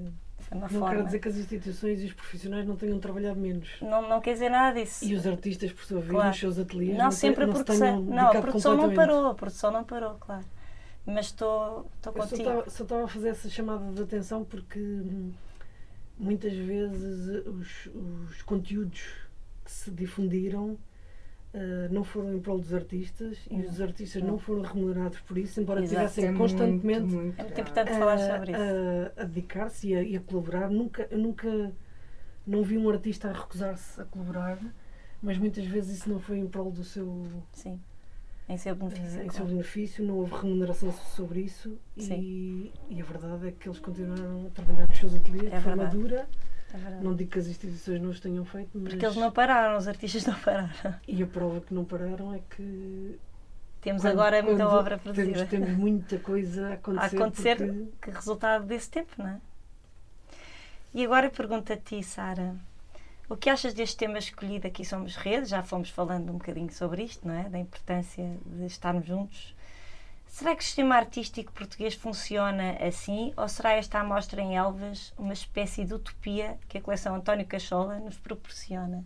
uma 0.52 0.62
não 0.62 0.70
forma. 0.70 0.90
quero 0.90 1.06
dizer 1.06 1.20
que 1.20 1.28
as 1.28 1.36
instituições 1.38 2.02
e 2.02 2.06
os 2.06 2.14
profissionais 2.14 2.66
não 2.68 2.76
tenham 2.76 3.00
trabalhado 3.00 3.40
menos. 3.40 3.70
Não, 3.82 4.08
não 4.08 4.22
quer 4.22 4.34
dizer 4.34 4.50
nada 4.50 4.80
disso. 4.80 5.04
E 5.06 5.14
os 5.16 5.26
artistas, 5.28 5.72
por 5.72 5.84
sua 5.86 6.00
vez, 6.00 6.12
Claro. 6.12 6.28
nos 6.30 6.40
seus 6.40 6.60
ateliês, 6.60 6.98
Não, 6.98 7.06
não, 7.06 7.12
se- 7.12 7.18
sempre 7.20 7.44
a 7.44 7.48
não 7.48 7.56
se 7.56 7.64
produção. 7.64 8.04
tenham 8.06 8.16
Não, 8.16 8.28
a 8.32 8.42
produção 8.42 8.78
não 8.78 8.94
parou, 8.94 9.26
a 9.28 9.36
produção 9.36 9.72
não 9.72 9.84
parou, 9.84 10.16
claro. 10.16 10.46
Mas 11.06 11.28
estou 11.28 11.90
estou 11.96 12.14
Eu 12.16 12.22
só 12.24 12.30
contigo. 12.30 12.50
estava- 12.50 12.70
só 12.70 12.84
estava 12.84 13.04
a 13.04 13.08
fazer 13.08 13.30
essa 13.30 13.50
chamada 13.50 13.92
de 13.92 14.02
atenção 14.02 14.44
porque 14.44 14.80
hum, 14.80 15.32
muitas 16.18 16.54
vezes 16.54 17.30
eh, 17.46 17.50
os, 17.50 17.88
os 18.30 18.42
conteúdos 18.44 19.02
que 19.66 19.72
se 19.72 19.90
difundiram 19.92 20.78
eh, 21.54 21.88
não 21.90 22.04
foram 22.04 22.34
em 22.36 22.40
prol 22.40 22.60
dos 22.60 22.74
artistas 22.74 23.38
e 23.50 23.58
Não. 23.58 23.66
os 23.70 23.82
artistas 23.82 24.22
Não. 24.22 24.32
não 24.34 24.40
foram 24.40 24.62
remunerados 24.62 25.20
por 25.22 25.38
isso, 25.38 25.60
embora 25.60 25.82
Exato. 25.84 26.06
estivessem 26.06 26.36
É 26.36 26.38
constantemente 26.38 27.02
muito, 27.02 27.16
muito 27.16 27.40
É 27.40 27.44
muito 27.44 27.62
importante 27.62 27.92
falar 27.94 28.14
a, 28.14 28.18
sobre 28.38 28.52
isso. 28.52 28.62
a- 28.62 29.22
a 29.22 29.26
dedicar-se 29.26 29.88
e, 29.88 29.96
a- 29.96 30.04
e 30.04 30.16
a 30.18 30.20
colaborar. 30.20 30.70
Nunca, 30.70 31.08
eu 31.10 31.18
nunca 31.18 31.72
não 32.46 32.62
vi 32.62 32.78
um 32.78 32.88
artista 32.90 33.30
a 33.30 33.34
recusar-se 33.34 34.00
a 34.00 34.06
colaborar, 34.06 34.60
mas 35.24 35.38
muitas 35.40 35.66
vezes 35.66 35.98
isso 36.00 36.10
não 36.10 36.20
foi 36.20 36.38
em 36.38 36.48
prol 36.48 36.72
do 36.72 36.84
seu 36.84 37.26
Sim. 37.52 37.80
Em 38.50 38.58
seu 38.58 38.74
benefício. 38.76 39.22
eh, 39.22 39.26
em 39.26 39.30
seu 39.30 39.46
benefício, 39.46 40.04
não 40.04 40.16
houve 40.18 40.34
remuneração 40.34 40.92
sobre 40.92 41.42
isso 41.42 41.78
e, 41.96 42.72
e 42.90 43.00
a 43.02 43.06
verdade 43.06 43.48
é 43.48 43.52
que 43.52 43.70
eles 43.70 43.80
continuaram 43.80 44.48
a 44.48 44.50
trabalhar 44.50 44.88
nos 44.88 44.98
seus 44.98 45.14
ateliês 45.16 45.54
É 45.54 45.58
de 45.58 45.64
forma 45.64 45.86
dura. 45.86 46.28
É. 46.74 47.00
Não 47.02 47.16
digo 47.16 47.32
que 47.32 47.40
as 47.40 47.48
instituições 47.48 48.02
não 48.02 48.10
os 48.10 48.20
tenham 48.20 48.44
feito, 48.46 48.70
mas 48.74 48.90
Porque 48.94 49.06
eles 49.06 49.18
não 49.18 49.32
pararam, 49.32 49.78
os 49.78 49.88
artistas 49.88 50.26
não 50.26 50.34
pararam. 50.40 50.70
e 51.08 51.22
a 51.24 51.28
prova 51.28 51.62
que 51.62 51.74
não 51.74 51.86
pararam 51.86 52.34
é 52.34 52.40
que 52.56 53.20
Temos 53.82 54.02
quando- 54.02 54.12
agora 54.14 54.42
muita 54.44 54.68
obra 54.68 54.98
produzida. 54.98 55.46
Temos, 55.46 55.50
temos 55.68 55.70
muita 55.80 56.18
coisa 56.20 56.68
a 56.68 56.70
a 56.72 56.74
acontecer. 56.74 57.16
acontecer 57.16 57.56
porque- 57.58 57.88
que 58.02 58.12
resultado 58.12 58.66
desse 58.66 58.90
tempo, 58.90 59.12
não 59.18 59.28
é? 59.28 59.42
E 60.94 61.06
agora 61.06 61.30
pergunto 61.30 61.72
a 61.72 61.78
ti, 61.78 62.02
Sara, 62.04 62.56
o 63.30 63.38
que 63.38 63.50
achas 63.50 63.74
deste 63.74 63.98
tema 63.98 64.18
escolhido 64.18 64.68
aqui 64.68 64.84
Somos 64.84 65.16
Rede? 65.16 65.46
Já 65.46 65.62
fomos 65.64 65.90
falando 65.90 66.32
um 66.32 66.38
bocadinho 66.38 66.72
sobre 66.74 67.04
isto, 67.04 67.28
não 67.28 67.36
é? 67.36 67.48
Da 67.48 67.60
importância 67.60 68.38
de 68.46 68.66
estarmos 68.66 69.06
juntos. 69.06 69.56
Será 70.26 70.56
que 70.56 70.62
o 70.62 70.66
sistema 70.66 70.96
artístico 70.96 71.52
português 71.52 71.94
funciona 71.94 72.74
assim 72.86 73.34
ou 73.36 73.48
será 73.48 73.74
esta 73.74 74.00
amostra 74.00 74.42
em 74.42 74.56
Elvas 74.56 75.14
uma 75.18 75.34
espécie 75.34 75.86
de 75.86 75.94
utopia 75.94 76.58
que 76.68 76.78
a 76.78 76.82
coleção 76.82 77.16
António 77.16 77.46
Cachola 77.46 78.00
nos 78.00 78.18
proporciona? 78.18 79.04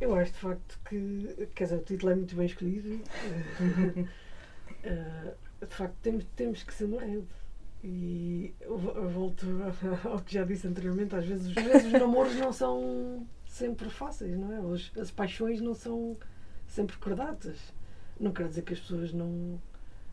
Eu 0.00 0.14
acho 0.14 0.32
de 0.32 0.38
facto 0.38 0.78
que, 0.88 1.48
quer 1.54 1.64
dizer, 1.64 1.76
o 1.76 1.82
título 1.82 2.12
é 2.12 2.14
muito 2.14 2.36
bem 2.36 2.46
escolhido. 2.46 3.00
Eh, 4.84 5.34
de 5.60 5.74
facto, 5.74 5.96
temos, 6.02 6.24
temos 6.36 6.62
que 6.62 6.72
ser 6.72 6.84
uma 6.84 7.00
rede. 7.00 7.26
E 7.82 8.54
eu 8.60 8.76
vo- 8.76 8.90
eu 8.90 9.08
volto 9.08 9.46
ao 10.04 10.20
que 10.20 10.34
já 10.34 10.44
disse 10.44 10.66
anteriormente, 10.66 11.14
às 11.14 11.24
vezes, 11.24 11.56
às 11.56 11.62
vezes 11.64 11.86
os 11.86 11.92
namoros 11.92 12.34
não 12.36 12.52
são 12.52 13.26
sempre 13.46 13.88
fáceis, 13.88 14.36
não 14.36 14.52
é? 14.52 14.60
Os- 14.60 14.90
as 14.98 15.10
paixões 15.10 15.60
não 15.60 15.74
são 15.74 16.16
sempre 16.66 16.96
cordatas. 16.98 17.56
Não 18.18 18.32
quero 18.32 18.48
dizer 18.48 18.62
que 18.62 18.72
as 18.72 18.80
pessoas 18.80 19.12
não, 19.12 19.60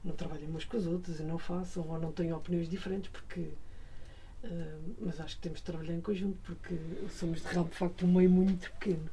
não 0.04 0.16
trabalhem 0.16 0.48
umas 0.48 0.64
com 0.64 0.78
as 0.78 0.86
outras 0.86 1.20
e 1.20 1.24
não 1.24 1.40
façam 1.40 1.88
ou 1.90 2.00
não 2.00 2.12
tenham 2.12 2.38
opiniões 2.38 2.70
diferentes, 2.70 3.10
porque. 3.10 3.50
eh, 4.44 4.78
mas 5.00 5.20
acho 5.20 5.36
que 5.38 5.42
temos 5.42 5.58
de 5.60 5.66
trabalhar 5.66 5.94
em 5.96 6.02
conjunto, 6.02 6.38
porque 6.44 6.76
somos 7.10 7.42
de 7.42 7.48
real, 7.48 7.66
de 7.66 7.76
facto 7.76 8.06
um 8.06 8.14
meio 8.14 8.30
muito 8.30 8.72
pequeno. 8.74 9.10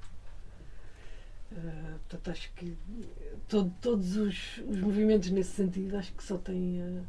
Uh, 1.52 1.98
portanto, 2.08 2.30
acho 2.30 2.50
que 2.54 2.76
todo- 3.46 3.72
todos 3.80 4.16
os, 4.16 4.58
os 4.66 4.78
movimentos 4.80 5.30
nesse 5.30 5.50
sentido 5.50 5.96
acho 5.98 6.12
que 6.14 6.22
só 6.22 6.36
têm. 6.38 6.80
uh, 6.82 7.02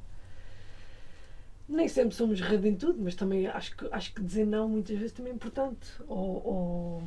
nem 1.68 1.88
sempre 1.88 2.16
somos 2.16 2.40
rede 2.42 2.68
em 2.68 2.76
tudo, 2.76 3.00
mas 3.02 3.16
também 3.16 3.48
acho 3.48 3.76
que, 3.76 3.88
acho 3.92 4.14
que 4.14 4.22
dizer 4.22 4.46
não 4.46 4.68
muitas 4.68 4.98
vezes 4.98 5.12
também 5.14 5.32
é 5.32 5.36
importante. 5.36 5.88
Ou, 6.08 6.46
ou, 6.46 7.04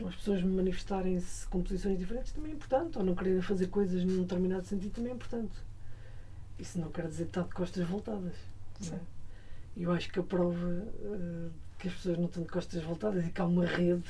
ou 0.00 0.08
as 0.08 0.14
pessoas 0.16 0.42
manifestarem-se 0.42 1.46
com 1.48 1.62
posições 1.62 1.98
diferentes 1.98 2.32
também 2.32 2.52
é 2.52 2.54
importante. 2.54 2.98
Ou 2.98 3.04
não 3.04 3.14
quererem 3.14 3.42
fazer 3.42 3.68
coisas 3.68 4.04
num 4.04 4.22
determinado 4.22 4.64
sentido 4.66 4.92
também 4.92 5.12
é 5.12 5.14
importante. 5.14 5.54
Isso 6.58 6.78
não 6.78 6.90
quer 6.90 7.08
dizer 7.08 7.24
estar 7.24 7.42
de 7.42 7.54
costas 7.54 7.86
voltadas. 7.86 8.34
não 8.80 8.96
é? 8.96 9.00
E 9.76 9.82
eu 9.82 9.92
acho 9.92 10.10
que 10.10 10.20
a 10.20 10.22
prova 10.22 10.68
uh, 10.68 11.50
que 11.78 11.88
as 11.88 11.94
pessoas 11.94 12.18
não 12.18 12.26
estão 12.26 12.42
de 12.42 12.48
costas 12.48 12.82
voltadas 12.82 13.26
e 13.26 13.30
que 13.30 13.40
há 13.40 13.44
uma 13.44 13.66
rede 13.66 14.08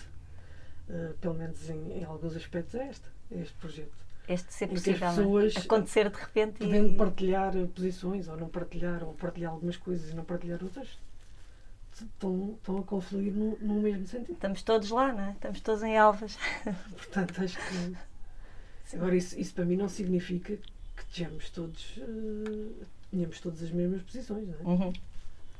Uh, 0.89 1.15
pelo 1.19 1.35
menos 1.35 1.71
em, 1.71 1.93
em 1.93 2.05
alguns 2.05 2.37
aspectos, 2.37 2.75
é 2.75 2.89
esta, 2.89 3.09
é 3.31 3.41
este 3.41 3.55
projeto. 3.55 4.04
Este 4.27 4.53
ser 4.53 4.69
possível, 4.69 5.07
é? 5.07 5.11
pessoas, 5.11 5.57
Acontecer 5.57 6.09
de 6.09 6.17
repente 6.17 6.59
Podendo 6.59 6.95
e... 6.95 6.97
partilhar 6.97 7.53
posições, 7.75 8.27
ou 8.29 8.37
não 8.37 8.49
partilhar, 8.49 9.05
ou 9.05 9.13
partilhar 9.13 9.53
algumas 9.53 9.77
coisas 9.77 10.11
e 10.11 10.15
não 10.15 10.25
partilhar 10.25 10.63
outras, 10.63 10.99
estão, 11.93 12.55
estão 12.57 12.79
a 12.79 12.83
confluir 12.83 13.33
no, 13.33 13.59
no 13.59 13.75
mesmo 13.81 14.07
sentido. 14.07 14.33
Estamos 14.33 14.63
todos 14.63 14.91
lá, 14.91 15.13
não 15.13 15.25
é? 15.25 15.33
Estamos 15.33 15.61
todos 15.61 15.83
em 15.83 15.99
Alvas. 15.99 16.39
Portanto, 16.97 17.43
acho 17.43 17.59
que. 17.59 18.97
Agora, 18.97 19.17
isso, 19.17 19.39
isso 19.39 19.55
para 19.55 19.65
mim 19.65 19.77
não 19.77 19.89
significa 19.89 20.57
que 20.57 21.05
tenhamos 21.15 21.51
todos, 21.51 21.97
uh, 21.99 22.87
tenhamos 23.11 23.41
todas 23.41 23.63
as 23.63 23.71
mesmas 23.71 24.03
posições, 24.03 24.49
não 24.49 24.55
é? 24.55 24.63
Uhum. 24.63 24.93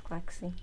Claro 0.05 0.23
que 0.23 0.35
sim. 0.35 0.55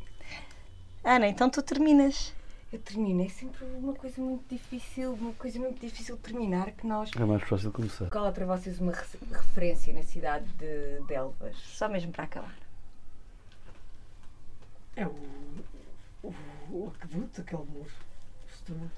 Ana, 1.04 1.28
então 1.28 1.50
tu 1.50 1.62
terminas. 1.62 2.34
Eu 2.72 2.80
termino. 2.80 3.22
É 3.24 3.28
sempre 3.30 3.66
uma 3.66 3.94
coisa 3.94 4.22
muito 4.22 4.48
difícil, 4.50 5.14
uma 5.14 5.34
coisa 5.34 5.60
muito 5.60 5.80
difícil 5.82 6.16
de 6.16 6.22
terminar 6.22 6.72
que 6.72 6.88
nós. 6.88 7.12
É 7.16 7.26
mais 7.26 7.44
fácil 7.44 7.72
começar. 7.72 8.10
Qual 8.10 8.26
é 8.26 8.32
para 8.32 8.46
vocês 8.46 8.80
uma 8.80 8.94
re- 8.94 9.06
referência 9.32 9.94
na 9.94 10.04
cidade 10.04 10.46
de, 10.54 11.02
de 11.06 11.14
Elvas? 11.14 11.56
Só 11.58 11.90
mesmo 11.90 12.12
para 12.14 12.24
acabar. 12.24 12.56
É 14.96 15.06
o, 15.06 15.16
o, 16.24 16.34
o 16.70 16.94
aqueduto, 16.96 17.42
aquele 17.42 17.64
muro, 17.64 17.92
justamente. 18.50 18.92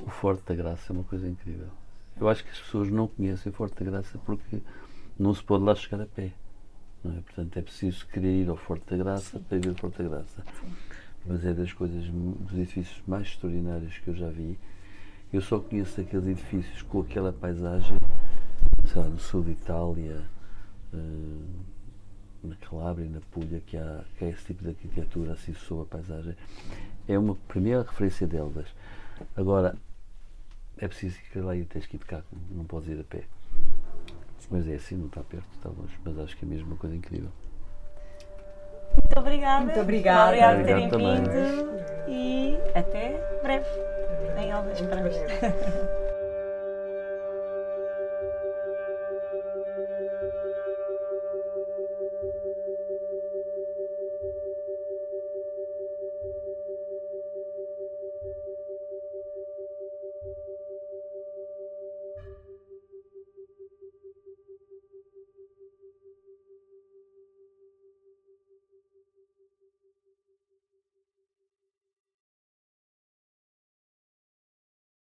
O 0.00 0.10
Forte 0.10 0.42
da 0.44 0.54
Graça 0.54 0.92
é 0.92 0.96
uma 0.96 1.04
coisa 1.04 1.28
incrível. 1.28 1.68
Eu 2.20 2.28
acho 2.28 2.44
que 2.44 2.50
as 2.50 2.58
pessoas 2.58 2.88
não 2.90 3.06
conhecem 3.08 3.50
o 3.50 3.54
Forte 3.54 3.82
da 3.82 3.90
Graça 3.90 4.18
porque 4.26 4.60
não 5.18 5.32
se 5.34 5.42
pode 5.42 5.64
lá 5.64 5.74
chegar 5.74 6.02
a 6.02 6.06
pé. 6.06 6.32
Não 7.04 7.18
é? 7.18 7.20
Portanto, 7.22 7.56
é 7.56 7.62
preciso 7.62 8.06
querer 8.08 8.42
ir 8.42 8.48
ao 8.48 8.56
Forte 8.56 8.84
da 8.90 8.96
Graça 8.96 9.38
para 9.40 9.58
ver 9.58 9.68
o 9.70 9.74
Forte 9.76 10.02
da 10.02 10.08
Graça. 10.08 10.44
Mas 11.24 11.44
é 11.44 11.52
das 11.54 11.72
coisas, 11.72 12.04
dos 12.06 12.52
edifícios 12.52 13.02
mais 13.06 13.28
extraordinários 13.28 13.98
que 13.98 14.08
eu 14.08 14.14
já 14.14 14.28
vi. 14.28 14.58
Eu 15.32 15.40
só 15.40 15.58
conheço 15.58 16.00
aqueles 16.00 16.26
edifícios 16.26 16.82
com 16.82 17.00
aquela 17.00 17.32
paisagem, 17.32 17.96
sei 18.84 19.02
lá, 19.02 19.08
no 19.08 19.18
sul 19.18 19.42
de 19.42 19.52
Itália, 19.52 20.22
eh, 20.92 21.62
na 22.42 22.56
Calábria, 22.56 23.08
na 23.08 23.20
Puglia, 23.20 23.60
que 23.60 23.76
há, 23.76 24.04
que 24.18 24.24
esse 24.24 24.44
tipo 24.46 24.62
de 24.62 24.70
arquitetura 24.70 25.32
assim 25.32 25.54
sob 25.54 25.82
a 25.82 25.84
paisagem. 25.84 26.36
É 27.08 27.18
uma 27.18 27.34
primeira 27.48 27.82
referência 27.82 28.26
de 28.26 28.36
Elvas. 28.36 28.66
Agora, 29.36 29.76
é 30.76 30.88
preciso 30.88 31.16
ir 31.34 31.40
lá 31.40 31.56
e 31.56 31.64
tens 31.64 31.86
que 31.86 31.96
ir 31.96 32.00
de 32.00 32.06
carro, 32.06 32.24
não 32.50 32.64
podes 32.64 32.88
ir 32.88 33.00
a 33.00 33.04
pé. 33.04 33.24
Mas 34.50 34.66
é 34.68 34.74
assim, 34.74 34.96
não 34.96 35.06
está 35.06 35.22
perto, 35.22 35.46
está 35.54 35.68
longe. 35.68 35.96
Mas 36.04 36.18
acho 36.18 36.36
que 36.36 36.44
é 36.44 36.48
mesmo 36.48 36.66
uma 36.66 36.76
coisa 36.76 36.94
incrível. 36.94 37.30
Muito 38.96 39.18
obrigada. 39.18 39.64
Muito 39.64 39.80
obrigada. 39.80 40.26
Obrigada 40.26 40.56
por 40.56 40.66
terem 40.66 40.88
vindo 40.88 41.82
e 42.08 42.58
até 42.74 43.20
breve. 43.42 43.66
Em 44.38 44.52
Alvas, 44.52 44.80
esperamos. 44.80 45.14